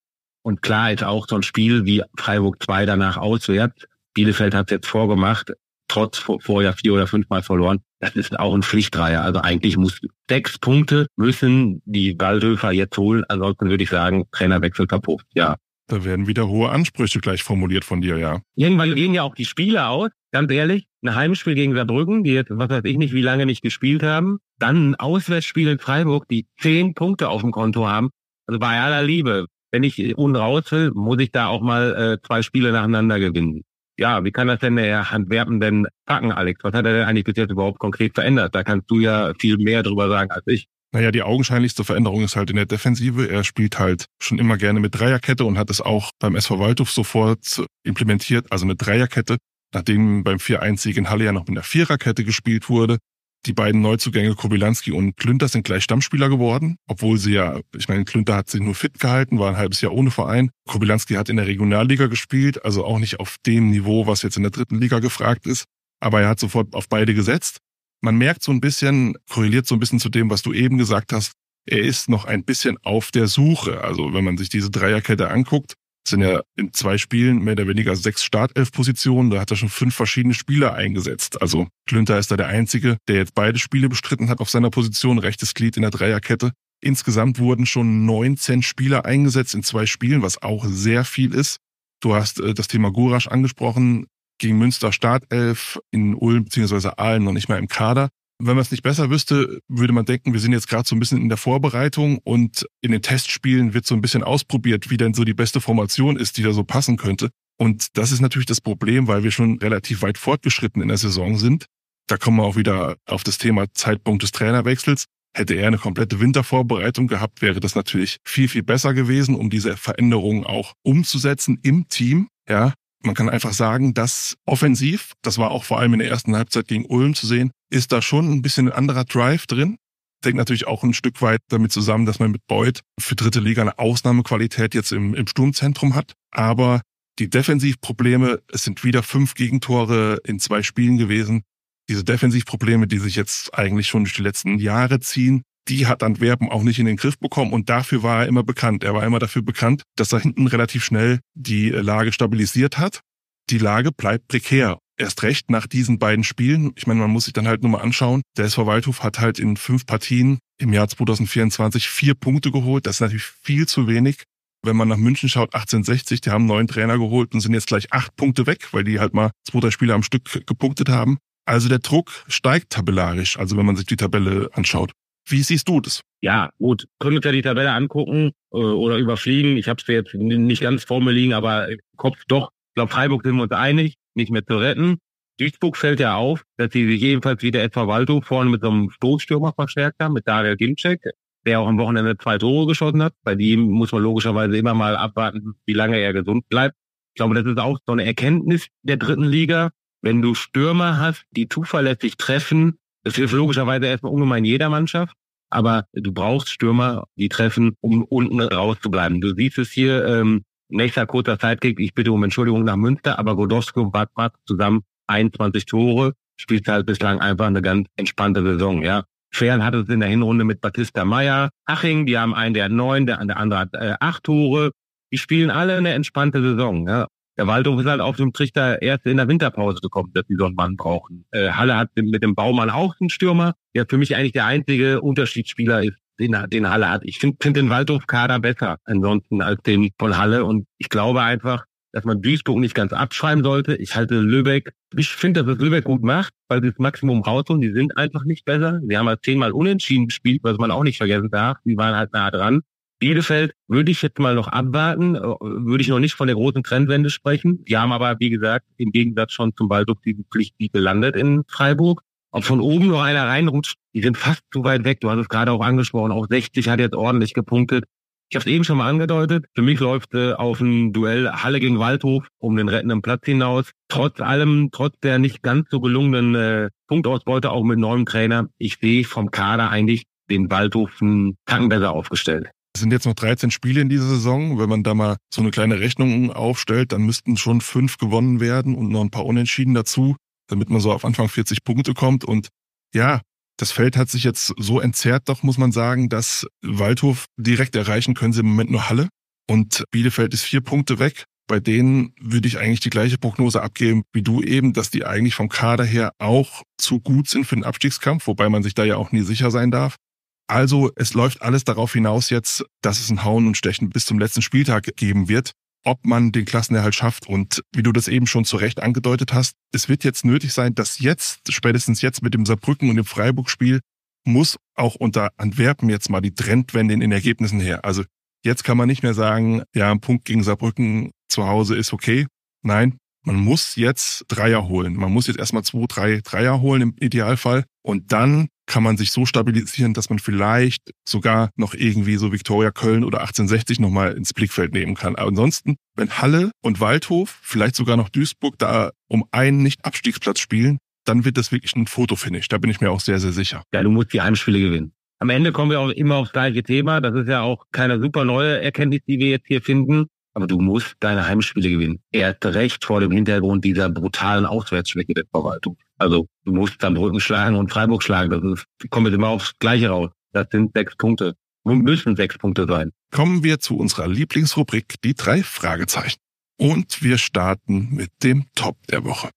Und 0.43 0.61
klar 0.61 0.91
ist 0.91 1.03
auch 1.03 1.27
so 1.27 1.35
ein 1.35 1.43
Spiel 1.43 1.85
wie 1.85 2.03
Freiburg 2.17 2.61
2 2.61 2.85
danach 2.85 3.17
auswärts. 3.17 3.85
Bielefeld 4.13 4.53
hat 4.53 4.69
es 4.69 4.75
jetzt 4.75 4.87
vorgemacht, 4.87 5.53
trotz 5.87 6.17
vorher 6.17 6.73
vier 6.73 6.93
oder 6.93 7.07
fünfmal 7.07 7.41
verloren. 7.41 7.79
Das 7.99 8.15
ist 8.15 8.37
auch 8.37 8.53
ein 8.53 8.63
Pflichtreihe. 8.63 9.21
Also 9.21 9.39
eigentlich 9.39 9.77
muss 9.77 9.99
sechs 10.29 10.57
Punkte 10.57 11.07
müssen 11.15 11.81
die 11.85 12.19
Waldhöfer 12.19 12.71
jetzt 12.71 12.97
holen. 12.97 13.23
Ansonsten 13.29 13.69
würde 13.69 13.83
ich 13.83 13.89
sagen, 13.89 14.25
Trainerwechsel 14.31 14.87
verpufft, 14.87 15.25
ja. 15.33 15.55
Da 15.87 16.03
werden 16.05 16.27
wieder 16.27 16.47
hohe 16.47 16.69
Ansprüche 16.69 17.19
gleich 17.19 17.43
formuliert 17.43 17.85
von 17.85 18.01
dir, 18.01 18.17
ja. 18.17 18.41
Irgendwann 18.55 18.95
gehen 18.95 19.13
ja 19.13 19.23
auch 19.23 19.35
die 19.35 19.45
Spiele 19.45 19.87
aus. 19.87 20.09
ganz 20.31 20.51
ehrlich, 20.51 20.87
ein 21.03 21.15
Heimspiel 21.15 21.55
gegen 21.55 21.75
Saarbrücken, 21.75 22.23
die 22.23 22.31
jetzt, 22.31 22.49
was 22.49 22.69
weiß 22.69 22.83
ich 22.85 22.97
nicht, 22.97 23.13
wie 23.13 23.21
lange 23.21 23.45
nicht 23.45 23.61
gespielt 23.61 24.01
haben, 24.01 24.39
dann 24.57 24.91
ein 24.91 24.95
Auswärtsspiel 24.95 25.67
in 25.67 25.79
Freiburg, 25.79 26.27
die 26.27 26.47
zehn 26.59 26.95
Punkte 26.95 27.29
auf 27.29 27.41
dem 27.41 27.51
Konto 27.51 27.87
haben. 27.87 28.09
Also 28.47 28.59
bei 28.59 28.79
aller 28.79 29.03
Liebe, 29.03 29.45
wenn 29.73 29.83
ich 29.83 30.15
unten 30.17 30.35
raus 30.35 30.71
will, 30.71 30.91
muss 30.93 31.19
ich 31.19 31.31
da 31.31 31.47
auch 31.47 31.61
mal 31.61 32.19
äh, 32.21 32.25
zwei 32.25 32.43
Spiele 32.43 32.71
nacheinander 32.71 33.19
gewinnen. 33.19 33.63
Ja, 33.97 34.23
wie 34.23 34.31
kann 34.31 34.47
das 34.47 34.59
denn 34.59 34.75
der 34.75 35.11
Antwerpen 35.11 35.59
denn 35.59 35.87
packen, 36.05 36.31
Alex? 36.31 36.63
Was 36.63 36.73
hat 36.73 36.85
er 36.85 36.93
denn 36.93 37.05
eigentlich 37.05 37.25
bis 37.25 37.35
jetzt 37.37 37.51
überhaupt 37.51 37.79
konkret 37.79 38.13
verändert? 38.13 38.53
Da 38.53 38.63
kannst 38.63 38.89
du 38.89 38.99
ja 38.99 39.33
viel 39.39 39.57
mehr 39.57 39.81
drüber 39.81 40.09
sagen 40.09 40.29
als 40.29 40.45
ich. 40.45 40.67
Naja, 40.91 41.11
die 41.11 41.23
augenscheinlichste 41.23 41.83
Veränderung 41.83 42.23
ist 42.23 42.35
halt 42.35 42.51
in 42.51 42.55
der 42.55 42.67
Defensive. 42.67 43.27
Er 43.27 43.43
spielt 43.43 43.79
halt 43.79 44.05
schon 44.21 44.37
immer 44.37 44.57
gerne 44.57 44.79
mit 44.79 44.99
Dreierkette 44.99 45.43
und 45.43 45.57
hat 45.57 45.71
es 45.71 45.81
auch 45.81 46.11
beim 46.19 46.35
SV 46.35 46.59
Waldhof 46.59 46.91
sofort 46.91 47.65
implementiert, 47.83 48.51
also 48.51 48.65
eine 48.65 48.75
Dreierkette, 48.75 49.37
nachdem 49.73 50.23
beim 50.23 50.37
4-1-Sieg 50.37 50.97
in 50.97 51.09
Halle 51.09 51.25
ja 51.25 51.31
noch 51.31 51.47
mit 51.47 51.49
einer 51.49 51.63
Viererkette 51.63 52.23
gespielt 52.23 52.69
wurde. 52.69 52.99
Die 53.45 53.53
beiden 53.53 53.81
Neuzugänge 53.81 54.35
Kobylanski 54.35 54.91
und 54.91 55.17
Klünter 55.17 55.49
sind 55.49 55.63
gleich 55.63 55.83
Stammspieler 55.83 56.29
geworden, 56.29 56.77
obwohl 56.87 57.17
sie 57.17 57.33
ja, 57.33 57.59
ich 57.75 57.89
meine, 57.89 58.05
Klünter 58.05 58.35
hat 58.35 58.49
sich 58.49 58.61
nur 58.61 58.73
fit 58.73 58.99
gehalten, 58.99 59.37
war 59.37 59.49
ein 59.49 59.57
halbes 59.57 59.81
Jahr 59.81 59.93
ohne 59.93 60.11
Verein. 60.11 60.49
Kobylanski 60.69 61.15
hat 61.15 61.27
in 61.27 61.35
der 61.35 61.47
Regionalliga 61.47 62.07
gespielt, 62.07 62.63
also 62.63 62.85
auch 62.85 62.99
nicht 62.99 63.19
auf 63.19 63.35
dem 63.45 63.69
Niveau, 63.69 64.07
was 64.07 64.21
jetzt 64.21 64.37
in 64.37 64.43
der 64.43 64.51
dritten 64.51 64.79
Liga 64.79 64.99
gefragt 64.99 65.45
ist. 65.45 65.65
Aber 65.99 66.21
er 66.21 66.29
hat 66.29 66.39
sofort 66.39 66.73
auf 66.73 66.87
beide 66.87 67.13
gesetzt 67.13 67.59
man 68.03 68.17
merkt 68.17 68.43
so 68.43 68.51
ein 68.51 68.59
bisschen, 68.59 69.15
korreliert 69.29 69.65
so 69.65 69.75
ein 69.75 69.79
bisschen 69.79 69.99
zu 69.99 70.09
dem, 70.09 70.29
was 70.29 70.41
du 70.41 70.53
eben 70.53 70.77
gesagt 70.77 71.13
hast, 71.13 71.31
er 71.65 71.79
ist 71.79 72.09
noch 72.09 72.25
ein 72.25 72.43
bisschen 72.43 72.77
auf 72.83 73.11
der 73.11 73.27
Suche. 73.27 73.81
Also 73.81 74.13
wenn 74.13 74.25
man 74.25 74.37
sich 74.37 74.49
diese 74.49 74.69
Dreierkette 74.69 75.29
anguckt, 75.29 75.75
sind 76.07 76.21
ja 76.21 76.41
in 76.55 76.73
zwei 76.73 76.97
Spielen 76.97 77.43
mehr 77.43 77.53
oder 77.53 77.67
weniger 77.67 77.95
sechs 77.95 78.23
Startelf-Positionen. 78.23 79.31
Da 79.31 79.39
hat 79.39 79.51
er 79.51 79.57
schon 79.57 79.69
fünf 79.69 79.95
verschiedene 79.95 80.33
Spieler 80.33 80.73
eingesetzt. 80.73 81.41
Also 81.41 81.67
Klünter 81.87 82.17
ist 82.19 82.31
da 82.31 82.37
der 82.37 82.47
Einzige, 82.47 82.97
der 83.07 83.17
jetzt 83.17 83.35
beide 83.35 83.59
Spiele 83.59 83.89
bestritten 83.89 84.29
hat 84.29 84.39
auf 84.39 84.49
seiner 84.49 84.69
Position, 84.69 85.19
rechtes 85.19 85.53
Glied 85.53 85.77
in 85.77 85.81
der 85.81 85.91
Dreierkette. 85.91 86.51
Insgesamt 86.81 87.39
wurden 87.39 87.65
schon 87.65 88.05
19 88.05 88.61
Spieler 88.61 89.05
eingesetzt 89.05 89.55
in 89.55 89.63
zwei 89.63 89.85
Spielen, 89.85 90.21
was 90.21 90.41
auch 90.41 90.65
sehr 90.65 91.05
viel 91.05 91.33
ist. 91.33 91.57
Du 92.01 92.13
hast 92.13 92.41
äh, 92.41 92.53
das 92.53 92.67
Thema 92.67 92.91
Gurasch 92.91 93.27
angesprochen 93.27 94.07
gegen 94.37 94.57
Münster 94.57 94.91
Startelf, 94.91 95.79
in 95.91 96.15
Ulm 96.15 96.43
bzw. 96.43 96.89
Aalen 96.97 97.23
noch 97.23 97.31
nicht 97.31 97.47
mal 97.47 97.59
im 97.59 97.69
Kader. 97.69 98.09
Wenn 98.39 98.55
man 98.55 98.61
es 98.61 98.71
nicht 98.71 98.83
besser 98.83 99.09
wüsste, 99.09 99.59
würde 99.67 99.93
man 99.93 100.05
denken, 100.05 100.33
wir 100.33 100.39
sind 100.39 100.53
jetzt 100.53 100.67
gerade 100.67 100.87
so 100.87 100.95
ein 100.95 100.99
bisschen 100.99 101.21
in 101.21 101.29
der 101.29 101.37
Vorbereitung 101.37 102.19
und 102.23 102.65
in 102.81 102.91
den 102.91 103.01
Testspielen 103.01 103.73
wird 103.73 103.85
so 103.85 103.95
ein 103.95 104.01
bisschen 104.01 104.23
ausprobiert, 104.23 104.89
wie 104.89 104.97
denn 104.97 105.13
so 105.13 105.23
die 105.23 105.33
beste 105.33 105.61
Formation 105.61 106.17
ist, 106.17 106.37
die 106.37 106.43
da 106.43 106.51
so 106.51 106.63
passen 106.63 106.97
könnte. 106.97 107.29
Und 107.57 107.97
das 107.97 108.11
ist 108.11 108.21
natürlich 108.21 108.47
das 108.47 108.61
Problem, 108.61 109.07
weil 109.07 109.23
wir 109.23 109.31
schon 109.31 109.59
relativ 109.59 110.01
weit 110.01 110.17
fortgeschritten 110.17 110.81
in 110.81 110.87
der 110.87 110.97
Saison 110.97 111.37
sind. 111.37 111.67
Da 112.07 112.17
kommen 112.17 112.37
wir 112.37 112.43
auch 112.43 112.55
wieder 112.55 112.97
auf 113.05 113.23
das 113.23 113.37
Thema 113.37 113.71
Zeitpunkt 113.73 114.23
des 114.23 114.31
Trainerwechsels. 114.31 115.05
Hätte 115.35 115.55
er 115.55 115.67
eine 115.67 115.77
komplette 115.77 116.19
Wintervorbereitung 116.19 117.07
gehabt, 117.07 117.41
wäre 117.41 117.59
das 117.59 117.75
natürlich 117.75 118.17
viel, 118.23 118.47
viel 118.47 118.63
besser 118.63 118.93
gewesen, 118.93 119.35
um 119.35 119.49
diese 119.49 119.77
Veränderungen 119.77 120.45
auch 120.45 120.73
umzusetzen 120.83 121.59
im 121.63 121.87
Team. 121.87 122.27
Ja, 122.47 122.73
man 123.05 123.15
kann 123.15 123.29
einfach 123.29 123.53
sagen, 123.53 123.93
dass 123.93 124.37
offensiv, 124.45 125.13
das 125.21 125.37
war 125.37 125.51
auch 125.51 125.63
vor 125.63 125.79
allem 125.79 125.93
in 125.93 125.99
der 125.99 126.09
ersten 126.09 126.35
Halbzeit 126.35 126.67
gegen 126.67 126.85
Ulm 126.85 127.15
zu 127.15 127.27
sehen, 127.27 127.51
ist 127.69 127.91
da 127.91 128.01
schon 128.01 128.31
ein 128.31 128.41
bisschen 128.41 128.69
ein 128.69 128.73
anderer 128.73 129.03
Drive 129.03 129.45
drin. 129.45 129.77
Denkt 130.23 130.37
natürlich 130.37 130.67
auch 130.67 130.83
ein 130.83 130.93
Stück 130.93 131.21
weit 131.21 131.41
damit 131.49 131.71
zusammen, 131.71 132.05
dass 132.05 132.19
man 132.19 132.31
mit 132.31 132.47
Beuth 132.47 132.81
für 132.99 133.15
dritte 133.15 133.41
Liga 133.41 133.61
eine 133.61 133.77
Ausnahmequalität 133.77 134.73
jetzt 134.73 134.91
im, 134.91 135.13
im 135.13 135.27
Sturmzentrum 135.27 135.95
hat. 135.95 136.13
Aber 136.31 136.81
die 137.19 137.29
Defensivprobleme, 137.29 138.41
es 138.51 138.63
sind 138.63 138.83
wieder 138.83 139.03
fünf 139.03 139.35
Gegentore 139.35 140.19
in 140.25 140.39
zwei 140.39 140.63
Spielen 140.63 140.97
gewesen. 140.97 141.43
Diese 141.89 142.03
Defensivprobleme, 142.03 142.87
die 142.87 142.99
sich 142.99 143.15
jetzt 143.15 143.53
eigentlich 143.53 143.87
schon 143.87 144.05
durch 144.05 144.15
die 144.15 144.23
letzten 144.23 144.57
Jahre 144.57 145.01
ziehen, 145.01 145.43
die 145.67 145.87
hat 145.87 146.03
Antwerpen 146.03 146.49
auch 146.49 146.63
nicht 146.63 146.79
in 146.79 146.85
den 146.85 146.97
Griff 146.97 147.17
bekommen 147.17 147.53
und 147.53 147.69
dafür 147.69 148.03
war 148.03 148.21
er 148.21 148.27
immer 148.27 148.43
bekannt. 148.43 148.83
Er 148.83 148.93
war 148.93 149.03
immer 149.03 149.19
dafür 149.19 149.41
bekannt, 149.41 149.83
dass 149.95 150.11
er 150.11 150.19
hinten 150.19 150.47
relativ 150.47 150.83
schnell 150.83 151.19
die 151.33 151.69
Lage 151.69 152.11
stabilisiert 152.11 152.77
hat. 152.77 153.01
Die 153.49 153.57
Lage 153.57 153.91
bleibt 153.91 154.27
prekär. 154.27 154.79
Erst 154.97 155.23
recht 155.23 155.49
nach 155.49 155.65
diesen 155.65 155.97
beiden 155.97 156.23
Spielen. 156.23 156.71
Ich 156.75 156.85
meine, 156.85 156.99
man 156.99 157.09
muss 157.09 157.25
sich 157.25 157.33
dann 157.33 157.47
halt 157.47 157.63
nur 157.63 157.71
mal 157.71 157.81
anschauen. 157.81 158.21
Der 158.37 158.45
SV 158.45 158.67
Waldhof 158.67 159.03
hat 159.03 159.19
halt 159.19 159.39
in 159.39 159.57
fünf 159.57 159.85
Partien 159.85 160.37
im 160.59 160.71
Jahr 160.71 160.87
2024 160.87 161.87
vier 161.87 162.13
Punkte 162.13 162.51
geholt. 162.51 162.85
Das 162.85 162.97
ist 162.97 163.01
natürlich 163.01 163.25
viel 163.25 163.67
zu 163.67 163.87
wenig. 163.87 164.23
Wenn 164.65 164.77
man 164.77 164.87
nach 164.87 164.97
München 164.97 165.27
schaut, 165.27 165.53
1860, 165.53 166.21
die 166.21 166.29
haben 166.29 166.45
neuen 166.45 166.67
Trainer 166.67 166.97
geholt 166.97 167.33
und 167.33 167.41
sind 167.41 167.53
jetzt 167.53 167.67
gleich 167.67 167.91
acht 167.91 168.15
Punkte 168.15 168.45
weg, 168.47 168.69
weil 168.71 168.83
die 168.83 168.99
halt 168.99 169.13
mal 169.13 169.31
zwei, 169.45 169.59
drei 169.59 169.71
Spiele 169.71 169.93
am 169.93 170.03
Stück 170.03 170.45
gepunktet 170.45 170.89
haben. 170.89 171.17
Also 171.45 171.67
der 171.67 171.79
Druck 171.79 172.23
steigt 172.27 172.69
tabellarisch, 172.69 173.37
also 173.37 173.57
wenn 173.57 173.65
man 173.65 173.75
sich 173.75 173.85
die 173.85 173.97
Tabelle 173.97 174.49
anschaut. 174.53 174.93
Wie 175.25 175.41
siehst 175.41 175.67
du 175.67 175.79
das? 175.79 176.01
Ja, 176.21 176.51
gut. 176.57 176.87
Können 176.99 177.17
uns 177.17 177.25
ja 177.25 177.31
die 177.31 177.41
Tabelle 177.41 177.71
angucken 177.71 178.31
äh, 178.51 178.57
oder 178.57 178.97
überfliegen. 178.97 179.57
Ich 179.57 179.67
habe 179.67 179.81
es 179.81 179.87
jetzt 179.87 180.13
nicht 180.13 180.61
ganz 180.61 180.83
vor 180.83 181.01
mir 181.01 181.11
liegen, 181.11 181.33
aber 181.33 181.67
Kopf 181.97 182.23
doch. 182.27 182.51
Ich 182.69 182.75
glaube, 182.75 182.91
Freiburg 182.91 183.23
sind 183.23 183.35
wir 183.35 183.43
uns 183.43 183.51
einig, 183.51 183.95
nicht 184.15 184.31
mehr 184.31 184.45
zu 184.45 184.57
retten. 184.57 184.97
Duisburg 185.39 185.77
fällt 185.77 185.99
ja 185.99 186.15
auf, 186.15 186.43
dass 186.57 186.71
sie 186.71 186.87
sich 186.87 187.01
ebenfalls 187.01 187.41
wieder 187.41 187.63
etwa 187.63 187.87
Waldo 187.87 188.21
vorne 188.21 188.49
mit 188.49 188.61
so 188.61 188.69
einem 188.69 188.89
Stoßstürmer 188.91 189.53
verstärkt 189.53 190.01
haben, 190.01 190.13
mit 190.13 190.27
Daniel 190.27 190.55
Ginczek, 190.55 191.01
der 191.45 191.59
auch 191.59 191.67
am 191.67 191.77
Wochenende 191.77 192.17
zwei 192.17 192.37
Tore 192.37 192.67
geschossen 192.67 193.01
hat. 193.01 193.13
Bei 193.23 193.35
dem 193.35 193.61
muss 193.61 193.91
man 193.91 194.03
logischerweise 194.03 194.55
immer 194.57 194.73
mal 194.73 194.95
abwarten, 194.95 195.55
wie 195.65 195.73
lange 195.73 195.97
er 195.97 196.13
gesund 196.13 196.47
bleibt. 196.49 196.75
Ich 197.13 197.15
glaube, 197.15 197.35
das 197.35 197.45
ist 197.45 197.59
auch 197.59 197.79
so 197.85 197.93
eine 197.93 198.05
Erkenntnis 198.05 198.67
der 198.83 198.97
dritten 198.97 199.25
Liga. 199.25 199.71
Wenn 200.01 200.21
du 200.21 200.35
Stürmer 200.35 200.99
hast, 200.99 201.25
die 201.31 201.47
zuverlässig 201.47 202.17
treffen, 202.17 202.77
das 203.03 203.17
ist 203.17 203.31
logischerweise 203.31 203.85
erstmal 203.85 204.13
ungemein 204.13 204.45
jeder 204.45 204.69
Mannschaft, 204.69 205.15
aber 205.49 205.85
du 205.93 206.11
brauchst 206.11 206.49
Stürmer, 206.49 207.05
die 207.15 207.29
treffen, 207.29 207.75
um 207.81 208.03
unten 208.03 208.39
rauszubleiben. 208.41 209.21
Du 209.21 209.35
siehst 209.35 209.57
es 209.57 209.71
hier, 209.71 210.05
ähm, 210.05 210.43
nächster 210.69 211.05
kurzer 211.05 211.37
Zeitkick, 211.37 211.79
ich 211.79 211.93
bitte 211.93 212.11
um 212.11 212.23
Entschuldigung 212.23 212.63
nach 212.63 212.75
Münster, 212.75 213.19
aber 213.19 213.35
Godowski 213.35 213.79
und 213.79 213.91
Badbad 213.91 214.33
zusammen 214.45 214.81
21 215.07 215.65
Tore, 215.65 216.13
spielt 216.37 216.67
halt 216.67 216.85
bislang 216.85 217.19
einfach 217.19 217.47
eine 217.47 217.61
ganz 217.61 217.87
entspannte 217.95 218.43
Saison, 218.43 218.81
ja. 218.81 219.03
Fern 219.33 219.63
hat 219.63 219.73
es 219.73 219.89
in 219.89 219.99
der 219.99 220.09
Hinrunde 220.09 220.45
mit 220.45 220.61
Batista 220.61 221.05
Meyer, 221.05 221.49
Aching, 221.65 222.05
die 222.05 222.17
haben 222.17 222.35
einen, 222.35 222.53
der 222.53 222.65
hat 222.65 222.71
neun, 222.71 223.07
der, 223.07 223.23
der 223.25 223.37
andere 223.37 223.59
hat 223.59 223.73
äh, 223.73 223.95
acht 223.99 224.23
Tore. 224.23 224.71
Die 225.11 225.17
spielen 225.17 225.49
alle 225.49 225.75
eine 225.75 225.93
entspannte 225.93 226.41
Saison. 226.41 226.87
Ja. 226.87 227.07
Der 227.37 227.47
Waldhof 227.47 227.79
ist 227.79 227.87
halt 227.87 228.01
auf 228.01 228.15
dem 228.17 228.31
Trichter 228.31 228.81
erst 228.81 229.05
in 229.05 229.17
der 229.17 229.27
Winterpause 229.27 229.79
gekommen, 229.81 230.11
dass 230.13 230.25
die 230.27 230.35
so 230.35 230.45
einen 230.45 230.55
Mann 230.55 230.75
brauchen. 230.75 231.25
Äh, 231.31 231.49
Halle 231.49 231.75
hat 231.75 231.89
mit 231.95 232.21
dem 232.21 232.35
Baumann 232.35 232.69
auch 232.69 232.93
einen 232.99 233.09
Stürmer, 233.09 233.55
der 233.75 233.85
für 233.89 233.97
mich 233.97 234.15
eigentlich 234.15 234.33
der 234.33 234.45
einzige 234.45 235.01
Unterschiedsspieler 235.01 235.83
ist, 235.83 235.97
den, 236.19 236.37
den 236.49 236.69
Halle 236.69 236.89
hat. 236.89 237.01
Ich 237.05 237.17
finde 237.17 237.37
find 237.41 237.57
den 237.57 237.69
Waldhof-Kader 237.69 238.39
besser 238.39 238.77
ansonsten 238.85 239.41
als 239.41 239.61
den 239.63 239.89
von 239.97 240.17
Halle 240.17 240.45
und 240.45 240.67
ich 240.77 240.89
glaube 240.89 241.21
einfach, 241.21 241.65
dass 241.93 242.03
man 242.05 242.21
Duisburg 242.21 242.57
nicht 242.57 242.75
ganz 242.75 242.91
abschreiben 242.91 243.43
sollte. 243.43 243.75
Ich 243.75 243.95
halte 243.95 244.19
Lübeck, 244.19 244.73
ich 244.95 245.09
finde, 245.09 245.43
dass 245.43 245.55
es 245.55 245.61
Lübeck 245.61 245.85
gut 245.85 246.03
macht, 246.03 246.33
weil 246.49 246.61
sie 246.61 246.69
das 246.69 246.79
Maximum 246.79 247.21
rausholen. 247.21 247.61
Die 247.61 247.71
sind 247.71 247.97
einfach 247.97 248.25
nicht 248.25 248.45
besser. 248.45 248.81
Sie 248.87 248.97
haben 248.97 249.07
halt 249.07 249.23
zehnmal 249.23 249.51
unentschieden 249.51 250.07
gespielt, 250.07 250.41
was 250.43 250.57
man 250.57 250.71
auch 250.71 250.83
nicht 250.83 250.97
vergessen 250.97 251.29
darf. 251.29 251.57
Die 251.65 251.77
waren 251.77 251.95
halt 251.95 252.11
nah 252.11 252.31
dran. 252.31 252.61
Bielefeld 253.03 253.53
würde 253.67 253.91
ich 253.91 254.01
jetzt 254.01 254.17
mal 254.17 254.33
noch 254.33 254.47
abwarten, 254.47 255.15
äh, 255.15 255.19
würde 255.19 255.81
ich 255.81 255.89
noch 255.89 255.99
nicht 255.99 256.13
von 256.13 256.27
der 256.27 256.37
großen 256.37 256.63
Trendwende 256.63 257.09
sprechen. 257.09 257.65
Die 257.65 257.75
haben 257.75 257.91
aber, 257.91 258.15
wie 258.19 258.29
gesagt, 258.29 258.65
im 258.77 258.93
Gegensatz 258.93 259.33
schon 259.33 259.53
zum 259.57 259.69
Waldhof 259.69 259.97
diesen 260.05 260.23
Pflichtsieg 260.31 260.71
gelandet 260.71 261.17
in 261.17 261.43
Freiburg. 261.49 262.01
Ob 262.31 262.45
von 262.45 262.61
oben 262.61 262.87
noch 262.87 263.01
einer 263.01 263.27
reinrutscht, 263.27 263.75
die 263.93 264.01
sind 264.01 264.17
fast 264.17 264.41
zu 264.53 264.63
weit 264.63 264.85
weg. 264.85 265.01
Du 265.01 265.09
hast 265.09 265.19
es 265.19 265.27
gerade 265.27 265.51
auch 265.51 265.59
angesprochen. 265.59 266.13
Auch 266.13 266.27
60 266.29 266.69
hat 266.69 266.79
jetzt 266.79 266.95
ordentlich 266.95 267.33
gepunktet. 267.33 267.83
Ich 268.29 268.37
habe 268.37 268.49
es 268.49 268.55
eben 268.55 268.63
schon 268.63 268.77
mal 268.77 268.89
angedeutet. 268.89 269.47
Für 269.53 269.63
mich 269.63 269.81
läuft 269.81 270.13
äh, 270.13 270.31
auf 270.31 270.61
ein 270.61 270.93
Duell 270.93 271.29
Halle 271.29 271.59
gegen 271.59 271.79
Waldhof 271.79 272.25
um 272.39 272.55
den 272.55 272.69
rettenden 272.69 273.01
Platz 273.01 273.25
hinaus. 273.25 273.71
Trotz 273.89 274.21
allem, 274.21 274.69
trotz 274.71 274.97
der 275.01 275.19
nicht 275.19 275.43
ganz 275.43 275.69
so 275.69 275.81
gelungenen 275.81 276.35
äh, 276.35 276.69
Punktausbeute 276.87 277.51
auch 277.51 277.65
mit 277.65 277.79
neuem 277.79 278.05
Trainer, 278.05 278.47
ich 278.57 278.77
sehe 278.81 279.03
vom 279.03 279.29
Kader 279.29 279.69
eigentlich 279.69 280.05
den 280.29 280.49
Waldhof 280.49 281.01
einen 281.01 281.35
Tacken 281.45 281.67
besser 281.67 281.91
aufgestellt. 281.91 282.49
Es 282.75 282.81
sind 282.81 282.91
jetzt 282.91 283.05
noch 283.05 283.13
13 283.13 283.51
Spiele 283.51 283.81
in 283.81 283.89
dieser 283.89 284.07
Saison. 284.07 284.57
Wenn 284.57 284.69
man 284.69 284.83
da 284.83 284.95
mal 284.95 285.17
so 285.33 285.41
eine 285.41 285.51
kleine 285.51 285.79
Rechnung 285.79 286.31
aufstellt, 286.31 286.91
dann 286.91 287.03
müssten 287.03 287.37
schon 287.37 287.61
fünf 287.61 287.97
gewonnen 287.97 288.39
werden 288.39 288.75
und 288.75 288.89
noch 288.89 289.01
ein 289.01 289.11
paar 289.11 289.25
Unentschieden 289.25 289.75
dazu, 289.75 290.15
damit 290.47 290.69
man 290.69 290.81
so 290.81 290.91
auf 290.91 291.05
Anfang 291.05 291.29
40 291.29 291.63
Punkte 291.63 291.93
kommt. 291.93 292.25
Und 292.25 292.49
ja, 292.93 293.21
das 293.57 293.71
Feld 293.71 293.95
hat 293.95 294.09
sich 294.09 294.23
jetzt 294.23 294.53
so 294.57 294.79
entzerrt, 294.79 295.29
doch 295.29 295.43
muss 295.43 295.59
man 295.59 295.71
sagen, 295.71 296.09
dass 296.09 296.47
Waldhof 296.63 297.25
direkt 297.37 297.75
erreichen 297.75 298.15
können 298.15 298.33
sie 298.33 298.39
im 298.39 298.47
Moment 298.47 298.71
nur 298.71 298.89
Halle. 298.89 299.09
Und 299.47 299.83
Bielefeld 299.91 300.33
ist 300.33 300.43
vier 300.43 300.61
Punkte 300.61 300.97
weg. 300.97 301.25
Bei 301.47 301.59
denen 301.59 302.13
würde 302.19 302.47
ich 302.47 302.57
eigentlich 302.57 302.79
die 302.79 302.89
gleiche 302.89 303.17
Prognose 303.17 303.61
abgeben 303.61 304.03
wie 304.13 304.21
du 304.23 304.41
eben, 304.41 304.73
dass 304.73 304.89
die 304.89 305.05
eigentlich 305.05 305.35
vom 305.35 305.49
Kader 305.49 305.83
her 305.83 306.13
auch 306.17 306.63
zu 306.77 306.99
gut 307.01 307.27
sind 307.27 307.45
für 307.45 307.55
den 307.55 307.65
Abstiegskampf, 307.65 308.27
wobei 308.27 308.49
man 308.49 308.63
sich 308.63 308.73
da 308.73 308.85
ja 308.85 308.95
auch 308.95 309.11
nie 309.11 309.21
sicher 309.21 309.51
sein 309.51 309.69
darf. 309.69 309.97
Also 310.47 310.91
es 310.95 311.13
läuft 311.13 311.41
alles 311.41 311.63
darauf 311.63 311.93
hinaus 311.93 312.29
jetzt, 312.29 312.65
dass 312.81 312.99
es 312.99 313.09
ein 313.09 313.23
Hauen 313.23 313.47
und 313.47 313.57
Stechen 313.57 313.89
bis 313.89 314.05
zum 314.05 314.19
letzten 314.19 314.41
Spieltag 314.41 314.95
geben 314.95 315.29
wird. 315.29 315.53
ob 315.83 316.05
man 316.05 316.31
den 316.31 316.45
Klassenerhalt 316.45 316.95
schafft. 316.95 317.27
Und 317.27 317.61
wie 317.73 317.83
du 317.83 317.91
das 317.91 318.07
eben 318.07 318.27
schon 318.27 318.45
zu 318.45 318.57
Recht 318.57 318.81
angedeutet 318.81 319.33
hast, 319.33 319.55
es 319.71 319.89
wird 319.89 320.03
jetzt 320.03 320.25
nötig 320.25 320.53
sein, 320.53 320.75
dass 320.75 320.99
jetzt, 320.99 321.51
spätestens 321.51 322.01
jetzt 322.01 322.21
mit 322.21 322.33
dem 322.33 322.45
Saarbrücken 322.45 322.89
und 322.89 322.95
dem 322.95 323.05
Freiburg-Spiel, 323.05 323.81
muss 324.25 324.57
auch 324.75 324.95
unter 324.95 325.31
Antwerpen 325.37 325.89
jetzt 325.89 326.09
mal 326.09 326.21
die 326.21 326.33
Trendwende 326.33 326.93
in 326.93 327.01
den 327.01 327.11
Ergebnissen 327.11 327.59
her. 327.59 327.83
Also 327.83 328.03
jetzt 328.43 328.63
kann 328.63 328.77
man 328.77 328.87
nicht 328.87 329.03
mehr 329.03 329.13
sagen, 329.13 329.63
ja, 329.75 329.91
ein 329.91 329.99
Punkt 329.99 330.25
gegen 330.25 330.43
Saarbrücken 330.43 331.11
zu 331.27 331.45
Hause 331.45 331.75
ist 331.75 331.91
okay. 331.91 332.25
Nein, 332.61 332.97
man 333.25 333.35
muss 333.35 333.75
jetzt 333.75 334.23
Dreier 334.29 334.67
holen. 334.69 334.95
Man 334.95 335.11
muss 335.11 335.27
jetzt 335.27 335.39
erstmal 335.39 335.63
zwei, 335.63 335.85
drei 335.87 336.21
Dreier 336.23 336.61
holen 336.61 336.81
im 336.81 336.95
Idealfall. 336.99 337.65
Und 337.81 338.13
dann 338.13 338.47
kann 338.65 338.83
man 338.83 338.97
sich 338.97 339.11
so 339.11 339.25
stabilisieren, 339.25 339.93
dass 339.93 340.09
man 340.09 340.19
vielleicht 340.19 340.93
sogar 341.07 341.49
noch 341.55 341.73
irgendwie 341.73 342.15
so 342.15 342.31
Viktoria 342.31 342.71
Köln 342.71 343.03
oder 343.03 343.19
1860 343.19 343.79
nochmal 343.79 344.13
ins 344.13 344.33
Blickfeld 344.33 344.73
nehmen 344.73 344.95
kann. 344.95 345.15
Aber 345.15 345.29
ansonsten, 345.29 345.75
wenn 345.95 346.09
Halle 346.09 346.51
und 346.61 346.79
Waldhof, 346.79 347.39
vielleicht 347.41 347.75
sogar 347.75 347.97
noch 347.97 348.09
Duisburg 348.09 348.57
da 348.57 348.91
um 349.07 349.25
einen 349.31 349.63
Nicht-Abstiegsplatz 349.63 350.39
spielen, 350.39 350.79
dann 351.05 351.25
wird 351.25 351.37
das 351.37 351.51
wirklich 351.51 351.75
ein 351.75 351.87
Fotofinish. 351.87 352.47
Da 352.47 352.57
bin 352.57 352.69
ich 352.69 352.79
mir 352.79 352.91
auch 352.91 353.01
sehr, 353.01 353.19
sehr 353.19 353.33
sicher. 353.33 353.63
Ja, 353.73 353.83
du 353.83 353.89
musst 353.89 354.13
die 354.13 354.21
Heimspiele 354.21 354.59
gewinnen. 354.59 354.93
Am 355.19 355.29
Ende 355.29 355.51
kommen 355.51 355.71
wir 355.71 355.79
auch 355.79 355.89
immer 355.89 356.15
aufs 356.15 356.31
gleiche 356.31 356.63
Thema. 356.63 357.01
Das 357.01 357.15
ist 357.15 357.27
ja 357.27 357.41
auch 357.41 357.65
keine 357.71 357.99
super 357.99 358.25
neue 358.25 358.61
Erkenntnis, 358.61 359.01
die 359.07 359.19
wir 359.19 359.29
jetzt 359.29 359.47
hier 359.47 359.61
finden. 359.61 360.07
Aber 360.33 360.47
du 360.47 360.59
musst 360.59 360.95
deine 360.99 361.27
Heimspiele 361.27 361.69
gewinnen. 361.69 361.99
Erst 362.11 362.43
recht 362.45 362.83
vor 362.83 362.99
dem 362.99 363.11
Hintergrund 363.11 363.63
dieser 363.63 363.89
brutalen 363.89 364.45
Auswärtsschwäche 364.45 365.13
der 365.13 365.25
Verwaltung. 365.31 365.77
Also 366.03 366.27
du 366.43 366.51
musst 366.51 366.83
dann 366.83 366.95
Brücken 366.95 367.21
schlagen 367.21 367.55
und 367.55 367.71
Freiburg 367.71 368.03
schlagen. 368.03 368.29
Das 368.29 368.43
ist, 368.43 368.89
kommt 368.89 369.07
immer 369.07 369.29
aufs 369.29 369.53
Gleiche 369.59 369.89
raus. 369.89 370.09
Das 370.33 370.47
sind 370.51 370.71
sechs 370.75 370.95
Punkte. 370.97 371.35
Müssen 371.63 372.17
sechs 372.17 372.37
Punkte 372.37 372.65
sein. 372.67 372.91
Kommen 373.11 373.43
wir 373.43 373.59
zu 373.59 373.77
unserer 373.77 374.07
Lieblingsrubrik, 374.09 374.95
die 375.01 375.13
drei 375.13 375.43
Fragezeichen. 375.43 376.19
Und 376.57 377.01
wir 377.01 377.17
starten 377.17 377.89
mit 377.91 378.09
dem 378.21 378.45
Top 378.53 378.75
der 378.87 379.05
Woche. 379.05 379.29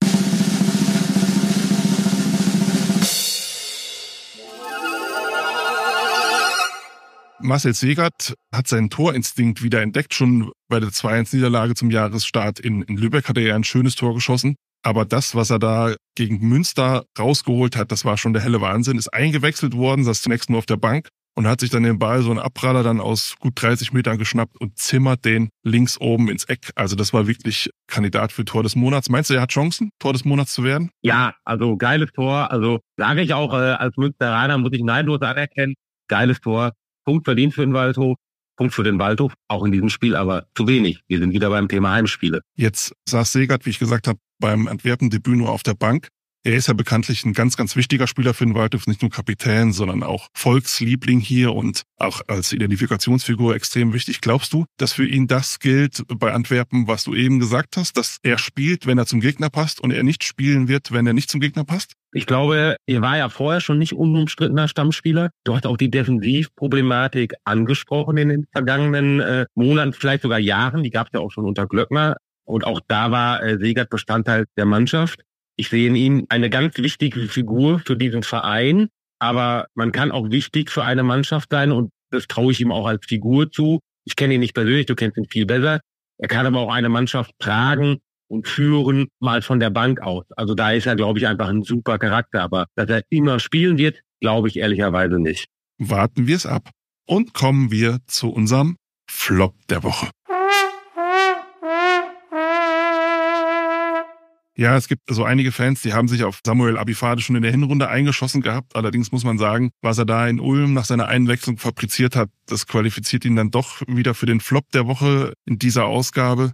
Marcel 7.38 7.74
Segert 7.74 8.34
hat 8.52 8.66
seinen 8.66 8.90
Torinstinkt 8.90 9.62
wieder 9.62 9.82
entdeckt. 9.82 10.14
Schon 10.14 10.50
bei 10.68 10.80
der 10.80 10.88
2-1-Niederlage 10.88 11.74
zum 11.74 11.92
Jahresstart 11.92 12.58
in, 12.58 12.82
in 12.82 12.96
Lübeck 12.96 13.28
hat 13.28 13.36
er 13.36 13.44
ja 13.44 13.54
ein 13.54 13.62
schönes 13.62 13.94
Tor 13.94 14.14
geschossen. 14.14 14.56
Aber 14.82 15.04
das, 15.04 15.34
was 15.34 15.50
er 15.50 15.58
da 15.58 15.94
gegen 16.14 16.38
Münster 16.46 17.04
rausgeholt 17.18 17.76
hat, 17.76 17.90
das 17.92 18.04
war 18.04 18.16
schon 18.18 18.32
der 18.32 18.42
helle 18.42 18.60
Wahnsinn. 18.60 18.98
Ist 18.98 19.12
eingewechselt 19.12 19.74
worden, 19.76 20.04
saß 20.04 20.22
zunächst 20.22 20.48
nur 20.50 20.58
auf 20.58 20.66
der 20.66 20.76
Bank 20.76 21.08
und 21.36 21.46
hat 21.46 21.60
sich 21.60 21.70
dann 21.70 21.82
den 21.82 21.98
Ball 21.98 22.22
so 22.22 22.30
einen 22.30 22.38
Abpraller 22.38 22.82
dann 22.82 23.00
aus 23.00 23.36
gut 23.38 23.60
30 23.60 23.92
Metern 23.92 24.18
geschnappt 24.18 24.58
und 24.58 24.78
zimmert 24.78 25.24
den 25.24 25.50
links 25.62 26.00
oben 26.00 26.28
ins 26.28 26.44
Eck. 26.44 26.70
Also 26.74 26.96
das 26.96 27.12
war 27.12 27.26
wirklich 27.26 27.70
Kandidat 27.86 28.32
für 28.32 28.44
Tor 28.44 28.62
des 28.62 28.74
Monats. 28.74 29.10
Meinst 29.10 29.30
du, 29.30 29.34
er 29.34 29.42
hat 29.42 29.52
Chancen, 29.52 29.90
Tor 29.98 30.14
des 30.14 30.24
Monats 30.24 30.54
zu 30.54 30.64
werden? 30.64 30.90
Ja, 31.02 31.34
also 31.44 31.76
geiles 31.76 32.10
Tor. 32.12 32.50
Also 32.50 32.80
sage 32.96 33.22
ich 33.22 33.34
auch 33.34 33.52
äh, 33.52 33.72
als 33.72 33.96
Münsteraner, 33.96 34.58
muss 34.58 34.72
ich 34.72 34.82
neidlos 34.82 35.20
anerkennen. 35.20 35.74
Geiles 36.08 36.40
Tor. 36.40 36.72
Punkt 37.04 37.26
verdient 37.26 37.54
für 37.54 37.62
den 37.62 37.74
Waldhof. 37.74 38.16
Punkt 38.56 38.72
für 38.72 38.82
den 38.82 38.98
Waldhof, 38.98 39.34
auch 39.48 39.64
in 39.64 39.72
diesem 39.72 39.90
Spiel, 39.90 40.16
aber 40.16 40.46
zu 40.54 40.66
wenig. 40.66 41.02
Wir 41.08 41.18
sind 41.18 41.34
wieder 41.34 41.50
beim 41.50 41.68
Thema 41.68 41.92
Heimspiele. 41.92 42.40
Jetzt 42.56 42.94
saß 43.06 43.30
Segert, 43.30 43.66
wie 43.66 43.70
ich 43.70 43.78
gesagt 43.78 44.08
habe, 44.08 44.18
beim 44.38 44.68
Antwerpen-Debüt 44.68 45.36
nur 45.36 45.50
auf 45.50 45.62
der 45.62 45.74
Bank. 45.74 46.08
Er 46.46 46.54
ist 46.54 46.68
ja 46.68 46.74
bekanntlich 46.74 47.24
ein 47.24 47.32
ganz, 47.32 47.56
ganz 47.56 47.74
wichtiger 47.74 48.06
Spieler 48.06 48.32
für 48.32 48.44
den 48.44 48.54
Waldhof, 48.54 48.86
nicht 48.86 49.02
nur 49.02 49.10
Kapitän, 49.10 49.72
sondern 49.72 50.04
auch 50.04 50.28
Volksliebling 50.32 51.18
hier 51.18 51.52
und 51.52 51.82
auch 51.96 52.20
als 52.28 52.52
Identifikationsfigur 52.52 53.56
extrem 53.56 53.92
wichtig. 53.92 54.20
Glaubst 54.20 54.52
du, 54.52 54.64
dass 54.76 54.92
für 54.92 55.04
ihn 55.04 55.26
das 55.26 55.58
gilt 55.58 56.04
bei 56.06 56.32
Antwerpen, 56.32 56.86
was 56.86 57.02
du 57.02 57.16
eben 57.16 57.40
gesagt 57.40 57.76
hast, 57.76 57.96
dass 57.96 58.18
er 58.22 58.38
spielt, 58.38 58.86
wenn 58.86 58.96
er 58.96 59.06
zum 59.06 59.18
Gegner 59.18 59.50
passt 59.50 59.80
und 59.80 59.90
er 59.90 60.04
nicht 60.04 60.22
spielen 60.22 60.68
wird, 60.68 60.92
wenn 60.92 61.04
er 61.08 61.14
nicht 61.14 61.30
zum 61.30 61.40
Gegner 61.40 61.64
passt? 61.64 61.94
Ich 62.12 62.26
glaube, 62.26 62.76
er 62.86 63.02
war 63.02 63.16
ja 63.16 63.28
vorher 63.28 63.60
schon 63.60 63.80
nicht 63.80 63.94
unumstrittener 63.94 64.68
Stammspieler. 64.68 65.30
Du 65.42 65.56
hast 65.56 65.66
auch 65.66 65.76
die 65.76 65.90
Defensivproblematik 65.90 67.34
angesprochen 67.42 68.18
in 68.18 68.28
den 68.28 68.46
vergangenen 68.52 69.18
äh, 69.18 69.46
Monaten, 69.56 69.92
vielleicht 69.92 70.22
sogar 70.22 70.38
Jahren. 70.38 70.84
Die 70.84 70.90
gab 70.90 71.08
es 71.08 71.12
ja 71.12 71.18
auch 71.18 71.32
schon 71.32 71.44
unter 71.44 71.66
Glöckner. 71.66 72.18
Und 72.46 72.64
auch 72.64 72.80
da 72.86 73.10
war 73.10 73.42
äh, 73.42 73.58
Segert 73.58 73.90
Bestandteil 73.90 74.46
der 74.56 74.64
Mannschaft. 74.64 75.20
Ich 75.56 75.68
sehe 75.68 75.88
in 75.88 75.96
ihm 75.96 76.26
eine 76.28 76.50
ganz 76.50 76.78
wichtige 76.78 77.28
Figur 77.28 77.80
für 77.80 77.96
diesen 77.96 78.22
Verein, 78.22 78.88
aber 79.18 79.66
man 79.74 79.92
kann 79.92 80.12
auch 80.12 80.30
wichtig 80.30 80.70
für 80.70 80.84
eine 80.84 81.02
Mannschaft 81.02 81.50
sein 81.50 81.72
und 81.72 81.90
das 82.10 82.26
traue 82.28 82.52
ich 82.52 82.60
ihm 82.60 82.72
auch 82.72 82.86
als 82.86 83.04
Figur 83.06 83.50
zu. 83.50 83.80
Ich 84.04 84.16
kenne 84.16 84.34
ihn 84.34 84.40
nicht 84.40 84.54
persönlich, 84.54 84.86
du 84.86 84.94
kennst 84.94 85.16
ihn 85.16 85.26
viel 85.28 85.46
besser. 85.46 85.80
Er 86.18 86.28
kann 86.28 86.46
aber 86.46 86.60
auch 86.60 86.72
eine 86.72 86.88
Mannschaft 86.88 87.32
tragen 87.38 87.98
und 88.28 88.48
führen, 88.48 89.08
mal 89.20 89.42
von 89.42 89.60
der 89.60 89.70
Bank 89.70 90.00
aus. 90.00 90.24
Also 90.36 90.54
da 90.54 90.72
ist 90.72 90.86
er, 90.86 90.96
glaube 90.96 91.18
ich, 91.18 91.26
einfach 91.26 91.48
ein 91.48 91.62
super 91.62 91.98
Charakter. 91.98 92.42
Aber 92.42 92.66
dass 92.74 92.88
er 92.88 93.02
immer 93.10 93.38
spielen 93.40 93.78
wird, 93.78 94.00
glaube 94.20 94.48
ich 94.48 94.56
ehrlicherweise 94.56 95.18
nicht. 95.18 95.46
Warten 95.78 96.26
wir 96.26 96.36
es 96.36 96.46
ab. 96.46 96.70
Und 97.06 97.34
kommen 97.34 97.70
wir 97.70 97.98
zu 98.06 98.30
unserem 98.30 98.76
Flop 99.08 99.54
der 99.68 99.82
Woche. 99.82 100.10
Ja, 104.58 104.74
es 104.74 104.88
gibt 104.88 105.02
so 105.10 105.22
einige 105.22 105.52
Fans, 105.52 105.82
die 105.82 105.92
haben 105.92 106.08
sich 106.08 106.24
auf 106.24 106.40
Samuel 106.44 106.78
Abifade 106.78 107.20
schon 107.20 107.36
in 107.36 107.42
der 107.42 107.50
Hinrunde 107.50 107.90
eingeschossen 107.90 108.40
gehabt. 108.40 108.74
Allerdings 108.74 109.12
muss 109.12 109.22
man 109.22 109.36
sagen, 109.36 109.70
was 109.82 109.98
er 109.98 110.06
da 110.06 110.26
in 110.26 110.40
Ulm 110.40 110.72
nach 110.72 110.86
seiner 110.86 111.08
Einwechslung 111.08 111.58
fabriziert 111.58 112.16
hat, 112.16 112.30
das 112.46 112.66
qualifiziert 112.66 113.26
ihn 113.26 113.36
dann 113.36 113.50
doch 113.50 113.82
wieder 113.86 114.14
für 114.14 114.24
den 114.24 114.40
Flop 114.40 114.64
der 114.72 114.86
Woche 114.86 115.34
in 115.44 115.58
dieser 115.58 115.84
Ausgabe. 115.84 116.52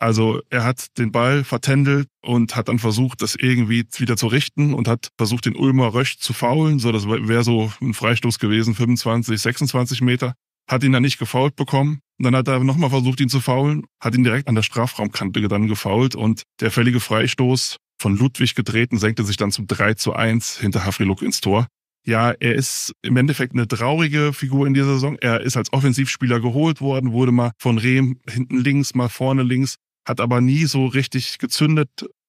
Also 0.00 0.40
er 0.50 0.64
hat 0.64 0.98
den 0.98 1.12
Ball 1.12 1.44
vertändelt 1.44 2.08
und 2.22 2.56
hat 2.56 2.68
dann 2.68 2.80
versucht, 2.80 3.22
das 3.22 3.36
irgendwie 3.36 3.86
wieder 3.98 4.16
zu 4.16 4.26
richten 4.26 4.74
und 4.74 4.88
hat 4.88 5.10
versucht, 5.16 5.46
den 5.46 5.54
Ulmer 5.54 5.94
Rösch 5.94 6.18
zu 6.18 6.32
faulen. 6.32 6.80
So, 6.80 6.90
das 6.90 7.06
wäre 7.06 7.44
so 7.44 7.72
ein 7.80 7.94
Freistoß 7.94 8.40
gewesen, 8.40 8.74
25, 8.74 9.40
26 9.40 10.00
Meter. 10.00 10.34
Hat 10.68 10.82
ihn 10.82 10.92
dann 10.92 11.02
nicht 11.02 11.18
gefault 11.18 11.56
bekommen. 11.56 12.00
Und 12.18 12.24
dann 12.24 12.36
hat 12.36 12.48
er 12.48 12.62
nochmal 12.62 12.90
versucht, 12.90 13.20
ihn 13.20 13.28
zu 13.28 13.40
faulen, 13.40 13.86
hat 14.00 14.14
ihn 14.14 14.22
direkt 14.22 14.48
an 14.48 14.54
der 14.54 14.62
Strafraumkante 14.62 15.48
dann 15.48 15.66
gefault 15.66 16.14
und 16.14 16.42
der 16.60 16.70
fällige 16.70 17.00
Freistoß 17.00 17.78
von 17.98 18.16
Ludwig 18.16 18.54
getreten, 18.54 18.98
senkte 18.98 19.24
sich 19.24 19.36
dann 19.36 19.50
zum 19.50 19.66
3 19.66 19.94
zu 19.94 20.12
1 20.12 20.58
hinter 20.58 20.84
Hafriluk 20.84 21.22
ins 21.22 21.40
Tor. 21.40 21.66
Ja, 22.06 22.32
er 22.32 22.54
ist 22.54 22.92
im 23.02 23.16
Endeffekt 23.16 23.54
eine 23.54 23.66
traurige 23.66 24.32
Figur 24.32 24.66
in 24.66 24.74
dieser 24.74 24.94
Saison. 24.94 25.16
Er 25.20 25.40
ist 25.40 25.56
als 25.56 25.72
Offensivspieler 25.72 26.38
geholt 26.38 26.80
worden, 26.80 27.12
wurde 27.12 27.32
mal 27.32 27.52
von 27.58 27.78
Rehm 27.78 28.20
hinten 28.28 28.58
links, 28.58 28.94
mal 28.94 29.08
vorne 29.08 29.42
links, 29.42 29.76
hat 30.06 30.20
aber 30.20 30.40
nie 30.40 30.66
so 30.66 30.86
richtig 30.86 31.38
gezündet. 31.38 31.88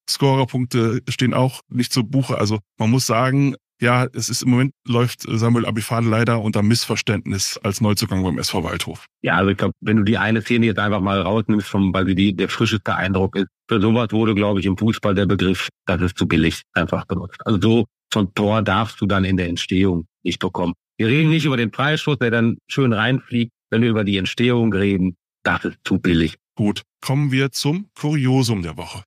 Scorerpunkte 0.09 1.01
stehen 1.09 1.33
auch 1.33 1.61
nicht 1.67 1.91
zu 1.91 2.05
Buche. 2.05 2.37
Also 2.37 2.59
man 2.77 2.89
muss 2.89 3.05
sagen, 3.05 3.55
ja, 3.81 4.07
es 4.13 4.29
ist 4.29 4.43
im 4.43 4.51
Moment 4.51 4.73
läuft 4.87 5.21
Samuel 5.27 5.65
Abifade 5.65 6.07
leider 6.07 6.41
unter 6.41 6.63
Missverständnis 6.63 7.59
als 7.63 7.81
Neuzugang 7.81 8.23
beim 8.23 8.37
SV 8.37 8.63
Waldhof. 8.63 9.05
Ja, 9.21 9.35
also 9.35 9.51
ich 9.51 9.57
glaube, 9.57 9.73
wenn 9.81 9.97
du 9.97 10.03
die 10.03 10.17
eine 10.17 10.41
Szene 10.41 10.67
jetzt 10.67 10.79
einfach 10.79 11.01
mal 11.01 11.21
rausnimmst, 11.21 11.67
vom, 11.67 11.93
weil 11.93 12.05
sie 12.05 12.15
die, 12.15 12.35
der 12.35 12.47
frischeste 12.47 12.95
Eindruck 12.95 13.35
ist, 13.35 13.47
für 13.67 13.81
sowas 13.81 14.09
wurde, 14.11 14.33
glaube 14.33 14.59
ich, 14.59 14.65
im 14.65 14.77
Fußball 14.77 15.13
der 15.13 15.25
Begriff, 15.25 15.69
das 15.85 16.01
ist 16.01 16.17
zu 16.17 16.27
billig 16.27 16.61
einfach 16.73 17.05
benutzt. 17.05 17.45
Also 17.45 17.59
so 17.59 17.85
zum 18.11 18.33
Tor 18.33 18.61
darfst 18.61 19.01
du 19.01 19.05
dann 19.05 19.25
in 19.25 19.35
der 19.35 19.49
Entstehung 19.49 20.05
nicht 20.23 20.39
bekommen. 20.39 20.73
Wir 20.97 21.07
reden 21.07 21.29
nicht 21.29 21.45
über 21.45 21.57
den 21.57 21.71
Preisschuss, 21.71 22.17
der 22.19 22.31
dann 22.31 22.57
schön 22.69 22.93
reinfliegt. 22.93 23.51
Wenn 23.69 23.81
wir 23.81 23.89
über 23.89 24.05
die 24.05 24.17
Entstehung 24.17 24.71
reden, 24.71 25.17
das 25.43 25.65
ist 25.65 25.79
zu 25.83 25.99
billig. 25.99 26.35
Gut, 26.55 26.83
kommen 27.01 27.31
wir 27.31 27.51
zum 27.51 27.89
Kuriosum 27.99 28.61
der 28.61 28.77
Woche. 28.77 29.03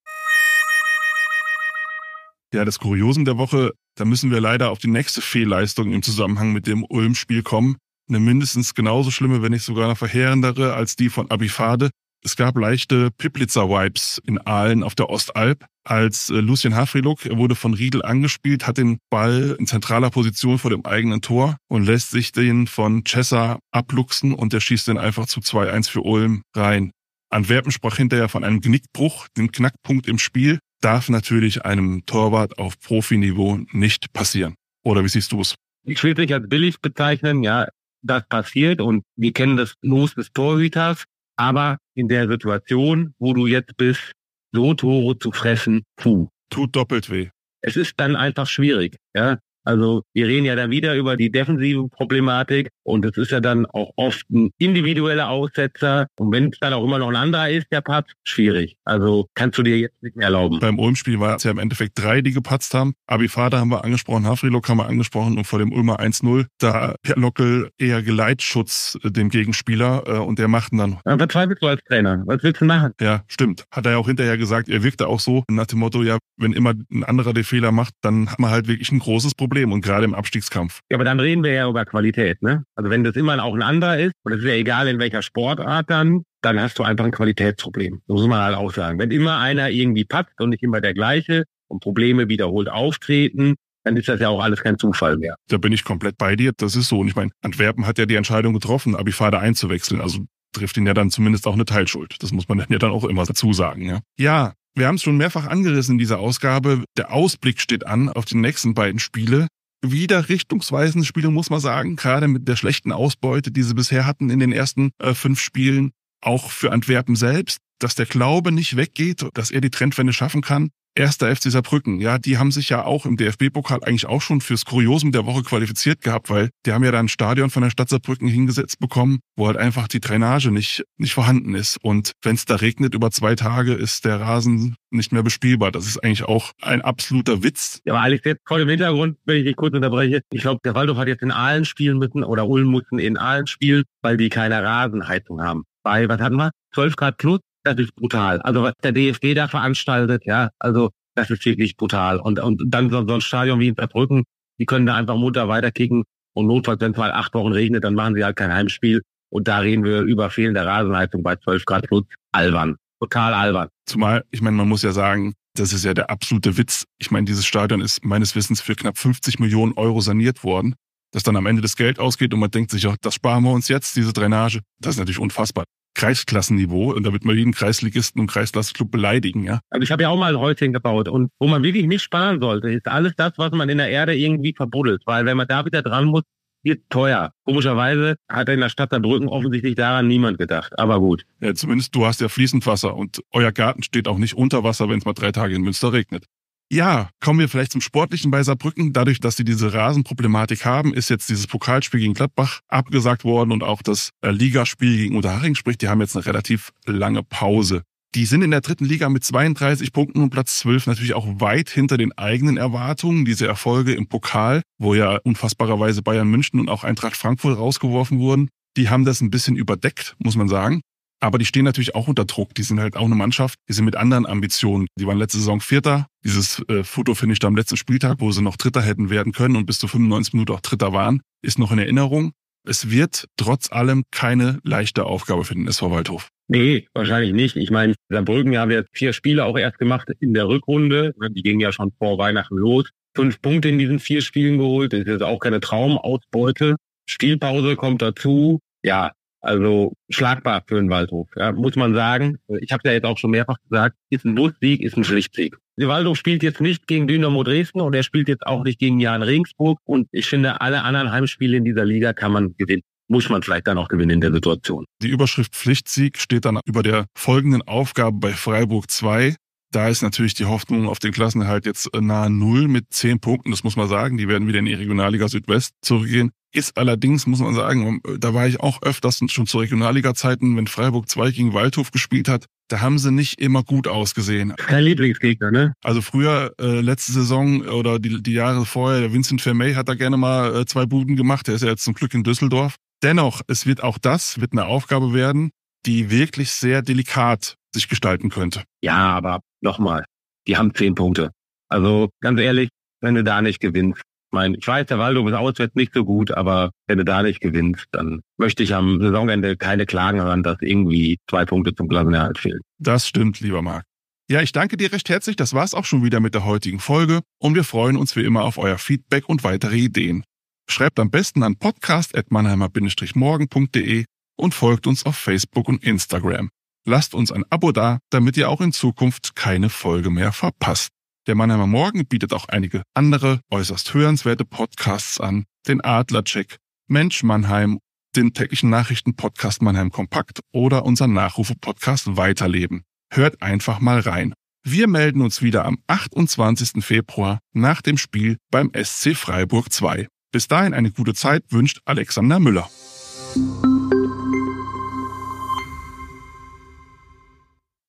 Ja, 2.52 2.64
das 2.64 2.78
Kuriosum 2.78 3.24
der 3.24 3.38
Woche 3.38 3.72
da 3.98 4.04
müssen 4.04 4.30
wir 4.30 4.40
leider 4.40 4.70
auf 4.70 4.78
die 4.78 4.88
nächste 4.88 5.20
Fehlleistung 5.20 5.92
im 5.92 6.02
Zusammenhang 6.02 6.52
mit 6.52 6.68
dem 6.68 6.84
Ulm-Spiel 6.84 7.42
kommen. 7.42 7.76
Eine 8.08 8.20
mindestens 8.20 8.74
genauso 8.74 9.11
schlimme, 9.11 9.42
wenn 9.42 9.50
nicht 9.50 9.64
sogar 9.64 9.88
noch 9.88 9.98
verheerendere 9.98 10.74
als 10.74 10.94
die 10.94 11.08
von 11.08 11.30
Abifade. 11.30 11.90
Es 12.24 12.37
gab 12.37 12.56
leichte 12.56 13.11
Piplitzer-Vibes 13.11 14.20
in 14.24 14.38
Aalen 14.38 14.84
auf 14.84 14.94
der 14.94 15.11
Ostalb, 15.11 15.66
als 15.84 16.30
äh, 16.30 16.34
Lucien 16.34 16.76
Hafriluk, 16.76 17.26
er 17.26 17.38
wurde 17.38 17.54
von 17.54 17.74
Riedel 17.74 18.04
angespielt, 18.04 18.66
hat 18.66 18.78
den 18.78 18.98
Ball 19.11 19.56
in 19.58 19.66
zentraler 19.66 20.11
Position 20.11 20.58
vor 20.58 20.70
dem 20.70 20.84
eigenen 20.84 21.20
Tor 21.20 21.56
und 21.68 21.84
lässt 21.84 22.11
sich 22.11 22.30
den 22.30 22.66
von 22.66 23.04
Chessa 23.04 23.58
abluchsen 23.72 24.32
und 24.32 24.52
der 24.52 24.61
schießt 24.61 24.88
den 24.88 24.98
einfach 24.98 25.26
zu 25.26 25.40
2-1 25.40 25.90
für 25.90 26.02
Ulm 26.02 26.42
rein. 26.54 26.92
Antwerpen 27.30 27.72
sprach 27.72 27.96
hinterher 27.96 28.28
von 28.28 28.44
einem 28.44 28.61
Genickbruch, 28.61 29.28
dem 29.37 29.50
Knackpunkt 29.50 30.06
im 30.06 30.18
Spiel 30.18 30.58
darf 30.81 31.09
natürlich 31.09 31.64
einem 31.64 32.05
Torwart 32.07 32.59
auf 32.59 32.79
Profiniveau 32.81 33.59
nicht 33.73 34.12
passieren. 34.12 34.55
Oder 34.85 35.05
wie 35.05 35.09
siehst 35.09 35.33
du 35.33 35.41
es? 35.41 35.55
Ich 35.85 36.03
will 36.03 36.12
es 36.12 36.19
nicht 36.19 36.33
als 36.33 36.49
billig 36.49 36.81
bezeichnen, 36.81 37.43
ja, 37.43 37.67
das 38.03 38.27
passiert 38.29 38.81
und 38.81 39.03
wir 39.17 39.33
kennen 39.33 39.57
das 39.57 39.75
Los 39.83 40.14
des 40.14 40.33
Torhüters, 40.33 41.05
aber 41.37 41.79
in 41.95 42.09
der 42.09 42.29
Situation, 42.29 43.14
wo 43.19 43.33
du 43.33 43.47
jetzt 43.47 43.77
bist, 43.77 44.12
so 44.53 44.75
Tore 44.75 45.19
zu 45.19 45.33
fressen, 45.33 45.83
puh. 45.97 46.29
Tut 46.51 46.75
doppelt 46.75 47.11
weh. 47.11 47.29
Es 47.61 47.77
ist 47.77 47.95
dann 47.97 48.17
einfach 48.17 48.47
schwierig, 48.47 48.97
ja. 49.14 49.38
Also 49.68 50.02
wir 50.14 50.26
reden 50.26 50.46
ja 50.46 50.57
dann 50.57 50.70
wieder 50.70 50.94
über 50.94 51.18
die 51.18 51.31
defensive 51.31 51.90
Problematik 51.90 52.70
und 52.85 53.04
es 53.04 53.18
ist 53.18 53.33
ja 53.33 53.40
dann 53.40 53.66
auch 53.66 53.90
oft 53.96 54.24
ein 54.31 54.50
individueller 54.57 55.28
Aussetzer. 55.28 56.07
Und 56.18 56.33
wenn 56.33 56.48
es 56.48 56.59
dann 56.59 56.72
auch 56.72 56.83
immer 56.83 56.98
noch 56.98 57.09
ein 57.09 57.16
anderer 57.16 57.50
ist, 57.50 57.66
der 57.70 57.83
Patz, 57.83 58.09
schwierig. 58.24 58.78
Also 58.87 59.26
kannst 59.35 59.59
du 59.59 59.62
dir 59.62 59.78
jetzt 59.78 60.02
nicht 60.02 60.16
mehr 60.16 60.28
erlauben. 60.28 60.59
Beim 60.59 60.78
Ulm-Spiel 60.78 61.20
war 61.20 61.37
es 61.37 61.44
ja 61.44 61.50
im 61.50 61.59
Endeffekt 61.59 62.02
drei, 62.02 62.22
die 62.22 62.33
gepatzt 62.33 62.72
haben. 62.72 62.94
Abifada 63.07 63.59
haben 63.59 63.68
wir 63.68 63.85
angesprochen, 63.85 64.26
Hafrilok 64.26 64.66
haben 64.70 64.78
wir 64.78 64.87
angesprochen 64.87 65.37
und 65.37 65.44
vor 65.44 65.59
dem 65.59 65.70
Ulmer 65.70 66.00
1-0, 66.00 66.46
da 66.57 66.94
Lockel 67.16 67.68
eher 67.76 68.02
Geleitschutz 68.02 68.96
äh, 69.04 69.11
dem 69.11 69.28
Gegenspieler 69.28 70.04
äh, 70.07 70.12
und 70.12 70.38
der 70.38 70.48
machten 70.48 70.78
dann. 70.78 70.98
Ja, 71.04 71.18
verzweifelst 71.18 71.62
du 71.62 71.66
als 71.66 71.83
Trainer. 71.85 72.22
Was 72.24 72.42
willst 72.42 72.62
du 72.62 72.64
machen? 72.64 72.94
Ja, 73.02 73.22
stimmt. 73.26 73.66
Hat 73.70 73.85
er 73.85 73.92
ja 73.92 73.98
auch 73.98 74.07
hinterher 74.07 74.38
gesagt, 74.38 74.70
er 74.70 74.83
wirkte 74.83 75.09
auch 75.09 75.20
so 75.20 75.44
nach 75.50 75.66
dem 75.66 75.81
Motto, 75.81 76.02
ja, 76.02 76.16
wenn 76.38 76.54
immer 76.54 76.72
ein 76.90 77.04
anderer 77.04 77.35
den 77.35 77.44
Fehler 77.44 77.70
macht, 77.70 77.92
dann 78.00 78.31
hat 78.31 78.38
man 78.38 78.50
halt 78.50 78.66
wirklich 78.66 78.90
ein 78.92 79.00
großes 79.00 79.35
Problem 79.35 79.58
und 79.64 79.81
gerade 79.81 80.05
im 80.05 80.14
Abstiegskampf. 80.14 80.81
Ja, 80.90 80.97
aber 80.97 81.05
dann 81.05 81.21
reden 81.21 81.42
wir 81.44 81.53
ja 81.53 81.68
über 81.68 81.85
Qualität, 81.85 82.42
ne? 82.42 82.64
Also 82.75 82.90
wenn 82.90 83.05
das 83.05 83.16
immer 83.16 83.42
auch 83.42 83.55
ein 83.55 83.62
anderer 83.62 83.99
ist, 83.99 84.12
und 84.25 84.33
es 84.33 84.40
ist 84.40 84.47
ja 84.47 84.55
egal 84.55 84.88
in 84.88 84.99
welcher 84.99 85.23
Sportart 85.23 85.90
dann, 85.90 86.23
dann 86.42 86.61
hast 86.61 86.79
du 86.79 86.83
einfach 86.83 87.05
ein 87.05 87.11
Qualitätsproblem. 87.11 88.01
So 88.07 88.14
muss 88.14 88.27
man 88.27 88.40
halt 88.40 88.57
auch 88.57 88.73
sagen. 88.73 88.99
Wenn 88.99 89.11
immer 89.11 89.38
einer 89.38 89.71
irgendwie 89.71 90.05
patzt 90.05 90.40
und 90.40 90.51
nicht 90.51 90.62
immer 90.62 90.81
der 90.81 90.94
gleiche 90.94 91.44
und 91.68 91.81
Probleme 91.81 92.29
wiederholt 92.29 92.68
auftreten, 92.68 93.55
dann 93.85 93.97
ist 93.97 94.09
das 94.09 94.21
ja 94.21 94.29
auch 94.29 94.42
alles 94.42 94.61
kein 94.62 94.79
Zufall 94.79 95.16
mehr. 95.16 95.37
Da 95.49 95.59
bin 95.59 95.73
ich 95.73 95.85
komplett 95.85 96.18
bei 96.18 96.37
dir. 96.37 96.53
Das 96.57 96.77
ist 96.77 96.88
so. 96.88 97.01
Und 97.01 97.09
ich 97.09 97.16
meine, 97.16 97.31
Antwerpen 97.42 97.87
hat 97.87 97.99
ja 97.99 98.07
die 98.07 98.16
Entscheidung 98.16 98.55
getroffen, 98.55 98.94
Abifade 98.94 99.38
einzuwechseln. 99.38 100.01
Also 100.01 100.27
trifft 100.53 100.77
ihn 100.77 100.87
ja 100.87 100.94
dann 100.94 101.11
zumindest 101.11 101.47
auch 101.47 101.55
eine 101.55 101.64
Teilschuld. 101.64 102.16
Das 102.21 102.33
muss 102.33 102.49
man 102.49 102.59
dann 102.59 102.68
ja 102.71 102.79
dann 102.79 102.90
auch 102.90 103.05
immer 103.05 103.25
dazu 103.25 103.53
sagen. 103.53 103.83
Ja, 103.83 104.01
ja 104.18 104.55
wir 104.79 104.87
haben 104.87 104.95
es 104.95 105.03
schon 105.03 105.17
mehrfach 105.17 105.47
angerissen 105.47 105.93
in 105.95 105.99
dieser 105.99 106.19
Ausgabe. 106.19 106.85
Der 106.97 107.12
Ausblick 107.12 107.61
steht 107.61 107.87
an 107.87 108.09
auf 108.09 108.25
die 108.25 108.37
nächsten 108.37 108.75
beiden 108.75 109.01
Spiele. 109.01 109.49
Wieder 109.85 110.29
richtungsweisende 110.29 111.07
Spiele, 111.07 111.31
muss 111.31 111.51
man 111.51 111.61
sagen, 111.61 111.97
gerade 111.97 112.29
mit 112.29 112.49
der 112.49 112.57
schlechten 112.57 112.93
Ausbeute, 112.93 113.51
die 113.51 113.62
sie 113.62 113.75
bisher 113.75 114.07
hatten 114.07 114.31
in 114.31 114.41
den 114.41 114.53
ersten 114.53 114.91
äh, 114.99 115.14
fünf 115.14 115.41
Spielen. 115.41 115.93
Auch 116.21 116.51
für 116.51 116.73
Antwerpen 116.73 117.14
selbst, 117.14 117.59
dass 117.79 117.95
der 117.95 118.07
Glaube 118.07 118.51
nicht 118.51 118.77
weggeht, 118.77 119.25
dass 119.35 119.51
er 119.51 119.61
die 119.61 119.71
Trendwende 119.71 120.12
schaffen 120.12 120.43
kann. 120.43 120.71
Erster 120.98 121.34
FC 121.34 121.44
Saarbrücken, 121.52 122.00
ja, 122.00 122.18
die 122.18 122.38
haben 122.38 122.50
sich 122.50 122.70
ja 122.70 122.84
auch 122.84 123.06
im 123.06 123.16
DFB-Pokal 123.16 123.84
eigentlich 123.84 124.06
auch 124.06 124.20
schon 124.20 124.40
fürs 124.40 124.64
Kuriosum 124.64 125.12
der 125.12 125.26
Woche 125.26 125.44
qualifiziert 125.44 126.00
gehabt, 126.00 126.28
weil 126.28 126.50
die 126.66 126.72
haben 126.72 126.82
ja 126.82 126.90
da 126.90 126.98
ein 126.98 127.06
Stadion 127.06 127.50
von 127.50 127.62
der 127.62 127.70
Stadt 127.70 127.88
Saarbrücken 127.88 128.26
hingesetzt 128.26 128.80
bekommen, 128.80 129.20
wo 129.37 129.46
halt 129.46 129.58
einfach 129.58 129.87
die 129.87 130.00
Drainage 130.00 130.50
nicht, 130.50 130.82
nicht 130.96 131.14
vorhanden 131.14 131.54
ist. 131.54 131.78
Und 131.80 132.14
wenn 132.22 132.34
es 132.34 132.46
da 132.46 132.56
regnet 132.56 132.94
über 132.94 133.12
zwei 133.12 133.37
Tage, 133.37 133.74
ist 133.74 134.06
der 134.06 134.20
Rasen 134.20 134.74
nicht 134.90 135.12
mehr 135.12 135.22
bespielbar. 135.22 135.70
Das 135.70 135.87
ist 135.87 136.02
eigentlich 136.02 136.24
auch 136.24 136.50
ein 136.62 136.82
absoluter 136.82 137.44
Witz. 137.44 137.80
Ja, 137.84 137.92
aber 137.92 138.02
Alex, 138.02 138.24
jetzt 138.24 138.40
vor 138.44 138.58
dem 138.58 138.68
Hintergrund, 138.68 139.18
wenn 139.24 139.37
ich 139.37 139.44
dich 139.44 139.54
kurz 139.54 139.76
unterbreche, 139.76 140.22
ich 140.32 140.40
glaube, 140.40 140.61
der 140.64 140.74
Waldorf 140.74 140.98
hat 140.98 141.06
jetzt 141.06 141.22
in 141.22 141.30
Aalen 141.30 141.64
spielen 141.64 141.98
müssen 141.98 142.24
oder 142.24 142.48
Ulm 142.48 142.66
mussten 142.66 142.98
in 142.98 143.16
Aalen 143.16 143.46
spielen, 143.46 143.84
weil 144.02 144.16
die 144.16 144.30
keine 144.30 144.61
Rasenheizung 144.64 145.42
haben. 145.42 145.62
Bei, 145.84 146.08
was 146.08 146.20
hatten 146.20 146.37
wir? 146.37 146.50
12 146.74 146.96
Grad 146.96 147.18
plus? 147.18 147.38
Das 147.64 147.77
ist 147.79 147.94
brutal. 147.94 148.40
Also 148.42 148.62
was 148.62 148.73
der 148.83 148.92
DFB 148.92 149.35
da 149.35 149.49
veranstaltet, 149.49 150.25
ja, 150.27 150.51
also 150.59 150.90
das 151.14 151.31
ist 151.31 151.44
wirklich 151.44 151.77
brutal. 151.77 152.18
Und, 152.21 152.38
und 152.38 152.62
dann 152.66 152.90
so, 152.90 153.07
so 153.07 153.14
ein 153.14 153.21
Stadion 153.21 153.61
wie 153.61 153.68
in 153.68 153.75
Verbrücken, 153.75 154.25
die 154.59 154.66
können 154.66 154.87
da 154.87 154.94
einfach 154.94 155.16
munter 155.16 155.49
weiterkicken 155.49 156.05
und 156.35 156.47
notfalls, 156.47 156.81
wenn 156.81 156.92
es 156.92 156.97
mal 156.97 157.11
acht 157.11 157.35
Wochen 157.35 157.53
regnet, 157.53 157.83
dann 157.83 157.94
machen 157.94 158.14
sie 158.14 158.25
halt 158.25 158.37
kein 158.37 158.53
Heimspiel. 158.53 159.03
Und 159.31 159.49
da 159.49 159.59
reden 159.59 159.85
wir 159.85 160.03
über 160.03 160.31
fehlende 160.31 160.64
Rasenheizung 160.64 161.23
bei 161.23 161.37
12 161.37 161.64
Grad 161.64 161.88
plus. 161.88 162.05
Albern. 162.33 162.77
Total 163.01 163.35
albern. 163.35 163.68
Zumal, 163.87 164.25
ich 164.31 164.40
meine, 164.40 164.57
man 164.57 164.68
muss 164.68 164.83
ja 164.83 164.92
sagen, 164.92 165.35
das 165.55 165.73
ist 165.73 165.85
ja 165.85 165.94
der 165.94 166.11
absolute 166.11 166.57
Witz. 166.57 166.85
Ich 166.99 167.11
meine, 167.11 167.27
dieses 167.27 167.44
Stadion 167.44 167.81
ist 167.81 168.05
meines 168.05 168.37
Wissens 168.37 168.61
für 168.61 168.75
knapp 168.75 168.99
50 168.99 169.38
Millionen 169.40 169.73
Euro 169.73 170.01
saniert 170.01 170.44
worden. 170.44 170.75
Dass 171.11 171.23
dann 171.23 171.37
am 171.37 171.47
Ende 171.47 171.62
das 171.62 171.75
Geld 171.75 171.99
ausgeht 171.99 172.35
und 172.35 172.40
man 172.40 172.51
denkt 172.51 172.71
sich, 172.71 172.83
ja, 172.83 172.94
das 173.01 173.14
sparen 173.14 173.42
wir 173.42 173.51
uns 173.51 173.68
jetzt, 173.68 173.97
diese 173.97 174.12
Drainage. 174.12 174.61
Das 174.79 174.94
ist 174.94 174.99
natürlich 174.99 175.18
unfassbar. 175.18 175.64
Kreisklassenniveau 175.98 176.92
und 176.94 177.04
da 177.04 177.12
wird 177.12 177.24
man 177.24 177.37
jeden 177.37 177.52
Kreisligisten 177.52 178.20
und 178.20 178.28
Kreisklassenclub 178.28 178.90
beleidigen, 178.90 179.42
ja. 179.42 179.61
Also 179.70 179.82
ich 179.82 179.90
habe 179.90 180.04
ja 180.04 180.08
auch 180.08 180.16
mal 180.16 180.32
ein 180.32 180.40
Häuschen 180.40 180.72
gebaut 180.72 181.08
und 181.08 181.30
wo 181.40 181.48
man 181.48 181.64
wirklich 181.64 181.87
nicht 181.87 182.02
sparen 182.02 182.40
sollte, 182.40 182.70
ist 182.70 182.87
alles 182.87 183.14
das, 183.16 183.32
was 183.37 183.50
man 183.50 183.68
in 183.68 183.78
der 183.78 183.90
Erde 183.90 184.16
irgendwie 184.16 184.54
verbuddelt, 184.56 185.02
weil 185.06 185.26
wenn 185.26 185.37
man 185.37 185.48
da 185.48 185.66
wieder 185.66 185.82
dran 185.82 186.06
muss, 186.06 186.22
wird 186.62 186.82
teuer. 186.88 187.32
Komischerweise 187.44 188.16
hat 188.28 188.48
in 188.48 188.61
der 188.61 188.68
Stadt 188.68 188.90
Saarbrücken 188.90 189.28
offensichtlich 189.28 189.74
daran 189.74 190.06
niemand 190.06 190.38
gedacht. 190.38 190.78
Aber 190.78 191.00
gut. 191.00 191.24
Ja, 191.40 191.54
zumindest 191.54 191.94
du 191.94 192.06
hast 192.06 192.20
ja 192.20 192.28
fließend 192.28 192.66
Wasser 192.66 192.94
und 192.94 193.20
euer 193.32 193.52
Garten 193.52 193.82
steht 193.82 194.06
auch 194.06 194.18
nicht 194.18 194.34
unter 194.34 194.64
Wasser, 194.64 194.88
wenn 194.88 194.98
es 194.98 195.04
mal 195.04 195.14
drei 195.14 195.32
Tage 195.32 195.54
in 195.54 195.62
Münster 195.62 195.92
regnet. 195.92 196.26
Ja, 196.70 197.09
kommen 197.20 197.40
wir 197.40 197.48
vielleicht 197.48 197.72
zum 197.72 197.81
Sportlichen 197.81 198.31
bei 198.31 198.42
Saarbrücken. 198.42 198.92
Dadurch, 198.92 199.20
dass 199.20 199.37
sie 199.37 199.44
diese 199.44 199.72
Rasenproblematik 199.72 200.66
haben, 200.66 200.92
ist 200.92 201.09
jetzt 201.09 201.31
dieses 201.31 201.46
Pokalspiel 201.46 202.00
gegen 202.00 202.12
Gladbach 202.12 202.61
abgesagt 202.68 203.24
worden 203.24 203.52
und 203.52 203.62
auch 203.62 203.81
das 203.81 204.11
äh, 204.20 204.31
Ligaspiel 204.31 204.98
gegen 204.98 205.16
Unterhaching. 205.16 205.54
Sprich, 205.54 205.78
die 205.78 205.88
haben 205.88 206.02
jetzt 206.02 206.14
eine 206.14 206.26
relativ 206.26 206.72
lange 206.85 207.22
Pause. 207.22 207.85
Die 208.14 208.26
sind 208.26 208.42
in 208.42 208.50
der 208.50 208.61
dritten 208.61 208.85
Liga 208.85 209.09
mit 209.09 209.24
32 209.24 209.92
Punkten 209.92 210.22
und 210.22 210.28
Platz 210.28 210.59
12 210.59 210.88
natürlich 210.88 211.14
auch 211.14 211.26
weit 211.40 211.70
hinter 211.70 211.96
den 211.96 212.16
eigenen 212.18 212.59
Erwartungen. 212.59 213.24
Diese 213.24 213.46
Erfolge 213.46 213.94
im 213.94 214.07
Pokal, 214.07 214.62
wo 214.78 214.94
ja 214.94 215.18
unfassbarerweise 215.24 216.02
Bayern 216.02 216.28
München 216.28 216.61
und 216.61 216.68
auch 216.68 216.85
Eintracht 216.85 217.16
Frankfurt 217.16 217.59
rausgeworfen 217.59 218.18
wurden, 218.18 218.48
die 218.76 218.90
haben 218.90 219.07
das 219.07 219.22
ein 219.22 219.31
bisschen 219.31 219.57
überdeckt, 219.57 220.16
muss 220.18 220.37
man 220.37 220.48
sagen. 220.48 220.83
Aber 221.20 221.38
die 221.38 221.44
stehen 221.44 221.64
natürlich 221.64 221.94
auch 221.94 222.09
unter 222.09 222.24
Druck. 222.24 222.54
Die 222.54 222.62
sind 222.62 222.81
halt 222.81 222.96
auch 222.96 223.04
eine 223.04 223.14
Mannschaft, 223.14 223.59
die 223.68 223.72
sind 223.72 223.85
mit 223.85 223.96
anderen 223.96 224.26
Ambitionen. 224.26 224.87
Die 224.98 225.07
waren 225.07 225.18
letzte 225.18 225.38
Saison 225.38 225.61
Vierter. 225.61 226.07
Dieses 226.24 226.62
äh, 226.68 226.85
Foto-Finish 226.85 227.38
am 227.42 227.57
letzten 227.57 227.76
Spieltag, 227.76 228.16
wo 228.20 228.31
sie 228.31 228.42
noch 228.42 228.57
Dritter 228.57 228.83
hätten 228.83 229.11
werden 229.11 229.33
können 229.33 229.57
und 229.57 229.66
bis 229.66 229.78
zu 229.78 229.88
95 229.88 230.35
Minuten 230.35 230.52
auch 230.52 230.61
Dritter 230.61 230.92
waren, 230.92 231.22
ist 231.42 231.59
noch 231.59 231.72
in 231.72 231.78
Erinnerung. 231.78 232.33
Es 232.64 232.90
wird 232.90 233.26
trotz 233.37 233.72
allem 233.72 234.04
keine 234.11 234.59
leichte 234.62 235.04
Aufgabe 235.04 235.44
für 235.44 235.54
den 235.54 235.66
SV 235.66 235.90
Waldhof. 235.90 236.28
Nee, 236.48 236.87
wahrscheinlich 236.94 237.33
nicht. 237.33 237.57
Ich 237.57 237.70
meine, 237.70 237.94
Saarbrücken 238.09 238.57
haben 238.57 238.70
wir 238.70 238.87
vier 238.92 239.12
Spiele 239.12 239.44
auch 239.44 239.59
erst 239.59 239.78
gemacht 239.78 240.09
in 240.20 240.35
der 240.35 240.48
Rückrunde. 240.48 241.14
Die 241.31 241.42
gingen 241.42 241.61
ja 241.61 241.72
schon 241.72 241.92
vor 241.98 242.18
Weihnachten 242.18 242.57
los. 242.57 242.90
Fünf 243.14 243.40
Punkte 243.42 243.68
in 243.68 243.78
diesen 243.78 243.98
vier 243.98 244.22
Spielen 244.22 244.59
geholt. 244.59 244.92
Das 244.92 245.00
ist 245.00 245.09
jetzt 245.09 245.22
auch 245.22 245.38
keine 245.38 245.61
Traumausbeute. 245.61 246.76
Spielpause 247.09 247.76
kommt 247.76 248.02
dazu. 248.02 248.61
Ja, 248.83 249.12
also 249.40 249.92
schlagbar 250.11 250.62
für 250.66 250.77
den 250.77 250.90
Waldhof, 250.90 251.29
ja, 251.37 251.53
muss 251.53 251.77
man 251.77 251.94
sagen. 251.94 252.38
Ich 252.61 252.72
habe 252.72 252.83
ja 252.87 252.92
jetzt 252.92 253.05
auch 253.05 253.18
schon 253.18 253.31
mehrfach 253.31 253.57
gesagt, 253.68 253.96
ist 254.11 254.24
ein 254.24 254.35
Bussieg, 254.35 254.81
ist 254.83 254.96
ein 254.96 255.05
Schlichtsieg. 255.05 255.57
Der 255.79 255.88
Waldhof 255.88 256.16
spielt 256.16 256.42
jetzt 256.42 256.61
nicht 256.61 256.87
gegen 256.87 257.07
Dynamo 257.07 257.44
Dresden 257.44 257.81
und 257.81 257.94
er 257.94 258.03
spielt 258.03 258.29
jetzt 258.29 258.46
auch 258.46 258.64
nicht 258.64 258.81
gegen 258.81 258.98
Jan 258.98 259.22
Regensburg. 259.22 259.79
Und 259.85 260.09
ich 260.11 260.27
finde, 260.27 260.61
alle 260.61 260.83
anderen 260.83 261.12
Heimspiele 261.12 261.57
in 261.57 261.64
dieser 261.64 261.85
Liga 261.85 262.12
kann 262.12 262.33
man 262.33 262.55
gewinnen. 262.57 262.83
Muss 263.07 263.29
man 263.31 263.42
vielleicht 263.42 263.66
dann 263.68 263.79
auch 263.79 263.88
gewinnen 263.88 264.11
in 264.11 264.20
der 264.20 264.33
Situation. 264.33 264.85
Die 265.01 265.09
Überschrift 265.09 265.55
Pflichtsieg 265.55 266.18
steht 266.18 266.44
dann 266.44 266.59
über 266.66 266.83
der 266.83 267.07
folgenden 267.16 267.62
Aufgabe 267.62 268.18
bei 268.18 268.33
Freiburg 268.33 268.90
2. 268.90 269.37
Da 269.70 269.88
ist 269.88 270.03
natürlich 270.03 270.35
die 270.35 270.46
Hoffnung 270.46 270.88
auf 270.88 270.98
den 270.98 271.12
Klassenerhalt 271.12 271.64
jetzt 271.64 271.88
nahe 271.94 272.29
Null 272.29 272.68
mit 272.68 272.87
zehn 272.90 273.20
Punkten. 273.20 273.51
Das 273.51 273.64
muss 273.64 273.77
man 273.77 273.88
sagen. 273.88 274.16
Die 274.16 274.27
werden 274.27 274.48
wieder 274.48 274.59
in 274.59 274.64
die 274.64 274.74
Regionalliga 274.74 275.29
Südwest 275.29 275.74
zurückgehen. 275.83 276.33
Ist 276.52 276.78
allerdings, 276.78 277.26
muss 277.26 277.40
man 277.40 277.54
sagen, 277.54 278.00
da 278.18 278.32
war 278.32 278.46
ich 278.46 278.61
auch 278.61 278.80
öfters 278.82 279.20
schon 279.28 279.46
zu 279.46 279.58
Regionalliga-Zeiten, 279.58 280.56
wenn 280.56 280.66
Freiburg 280.66 281.08
2 281.08 281.30
gegen 281.30 281.52
Waldhof 281.52 281.90
gespielt 281.90 282.28
hat, 282.28 282.46
da 282.68 282.80
haben 282.80 282.98
sie 282.98 283.11
nicht 283.11 283.40
immer 283.40 283.62
gut 283.62 283.88
ausgesehen. 283.88 284.54
Kein 284.56 284.84
Lieblingsgegner, 284.84 285.50
ne? 285.50 285.72
Also 285.82 286.02
früher, 286.02 286.52
äh, 286.61 286.80
letzte 286.80 287.12
Saison 287.12 287.62
oder 287.62 287.98
die, 287.98 288.22
die 288.22 288.32
Jahre 288.32 288.64
vorher, 288.66 289.00
der 289.00 289.12
Vincent 289.12 289.40
Vermey 289.40 289.74
hat 289.74 289.88
da 289.88 289.94
gerne 289.94 290.16
mal 290.16 290.54
äh, 290.54 290.66
zwei 290.66 290.87
Buden 290.87 291.16
gemacht. 291.16 291.48
Der 291.48 291.54
ist 291.54 291.62
ja 291.62 291.68
jetzt 291.68 291.84
zum 291.84 291.94
Glück 291.94 292.14
in 292.14 292.24
Düsseldorf. 292.24 292.76
Dennoch, 293.02 293.42
es 293.46 293.64
wird 293.64 293.82
auch 293.82 293.98
das, 293.98 294.40
wird 294.40 294.52
eine 294.52 294.66
Aufgabe 294.66 295.14
werden, 295.14 295.50
die 295.87 296.11
wirklich 296.11 296.50
sehr 296.50 296.82
delikat 296.82 297.56
sich 297.74 297.88
gestalten 297.88 298.28
könnte. 298.28 298.64
Ja, 298.82 298.96
aber 298.96 299.40
nochmal, 299.61 300.04
die 300.46 300.56
haben 300.56 300.74
zehn 300.74 300.94
Punkte. 300.94 301.30
Also 301.68 302.11
ganz 302.20 302.40
ehrlich, 302.40 302.68
wenn 303.00 303.14
du 303.14 303.24
da 303.24 303.40
nicht 303.40 303.61
gewinnst, 303.61 304.02
mein, 304.31 304.55
ich 304.55 304.67
weiß, 304.67 304.87
der 304.87 304.99
Waldhof 304.99 305.29
ist 305.29 305.35
auswärts 305.35 305.75
nicht 305.75 305.93
so 305.95 306.05
gut, 306.05 306.31
aber 306.33 306.71
wenn 306.87 306.99
du 306.99 307.05
da 307.05 307.23
nicht 307.23 307.41
gewinnst, 307.41 307.87
dann 307.93 308.21
möchte 308.37 308.62
ich 308.62 308.75
am 308.75 309.01
Saisonende 309.01 309.57
keine 309.57 309.87
Klagen 309.87 310.21
hören, 310.21 310.43
dass 310.43 310.59
irgendwie 310.61 311.19
zwei 311.29 311.45
Punkte 311.45 311.75
zum 311.75 311.88
Klassenerhalt 311.88 312.38
fehlen. 312.38 312.61
Das 312.79 313.09
stimmt, 313.09 313.41
lieber 313.41 313.62
Marc. 313.62 313.85
Ja, 314.31 314.43
ich 314.43 314.53
danke 314.53 314.77
dir 314.77 314.93
recht 314.93 315.09
herzlich. 315.09 315.37
Das 315.37 315.55
war's 315.55 315.73
auch 315.73 315.87
schon 315.87 316.05
wieder 316.05 316.21
mit 316.21 316.35
der 316.35 316.45
heutigen 316.45 316.81
Folge 316.81 317.21
und 317.38 317.55
wir 317.55 317.64
freuen 317.64 317.97
uns 317.97 318.14
wie 318.14 318.25
immer 318.25 318.45
auf 318.45 318.59
euer 318.59 318.77
Feedback 318.77 319.27
und 319.29 319.43
weitere 319.43 319.77
Ideen. 319.77 320.23
Schreibt 320.71 321.01
am 321.01 321.11
besten 321.11 321.43
an 321.43 321.57
podcast.mannheimer-morgen.de 321.57 324.05
und 324.37 324.55
folgt 324.55 324.87
uns 324.87 325.07
auf 325.07 325.17
Facebook 325.17 325.67
und 325.69 325.83
Instagram. 325.83 326.51
Lasst 326.87 327.14
uns 327.14 327.33
ein 327.33 327.45
Abo 327.49 327.73
da, 327.73 328.01
damit 328.11 328.37
ihr 328.37 328.51
auch 328.51 328.61
in 328.61 328.73
Zukunft 328.73 329.35
keine 329.35 329.71
Folge 329.71 330.11
mehr 330.11 330.33
verpasst. 330.33 330.91
Der 331.29 331.35
Mannheimer 331.35 331.67
Morgen 331.67 332.07
bietet 332.07 332.33
auch 332.33 332.47
einige 332.49 332.83
andere 332.95 333.43
äußerst 333.51 333.93
hörenswerte 333.93 334.47
Podcasts 334.47 335.21
an, 335.21 335.45
den 335.69 335.85
Adlercheck, 335.85 336.57
Mensch 336.87 337.23
Mannheim, 337.23 337.81
den 338.17 338.33
täglichen 338.33 338.71
Nachrichten-Podcast 338.71 339.61
Mannheim 339.61 339.91
Kompakt 339.91 340.41
oder 340.55 340.87
unseren 340.87 341.12
Nachrufe-Podcast 341.12 342.17
Weiterleben. 342.17 342.85
Hört 343.12 343.43
einfach 343.43 343.79
mal 343.79 344.01
rein. 344.01 344.33
Wir 344.64 344.88
melden 344.88 345.21
uns 345.21 345.43
wieder 345.43 345.67
am 345.67 345.77
28. 345.87 346.83
Februar 346.83 347.41
nach 347.53 347.83
dem 347.83 347.99
Spiel 347.99 348.38
beim 348.51 348.73
SC 348.75 349.14
Freiburg 349.14 349.71
2. 349.71 350.09
Bis 350.33 350.49
dahin 350.49 350.73
eine 350.73 350.93
gute 350.93 351.12
Zeit 351.12 351.45
wünscht 351.51 351.83
Alexander 351.85 352.41
Müller. 352.41 352.71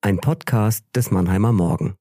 Ein 0.01 0.17
Podcast 0.17 0.83
des 0.93 1.11
Mannheimer 1.11 1.53
Morgen. 1.53 1.98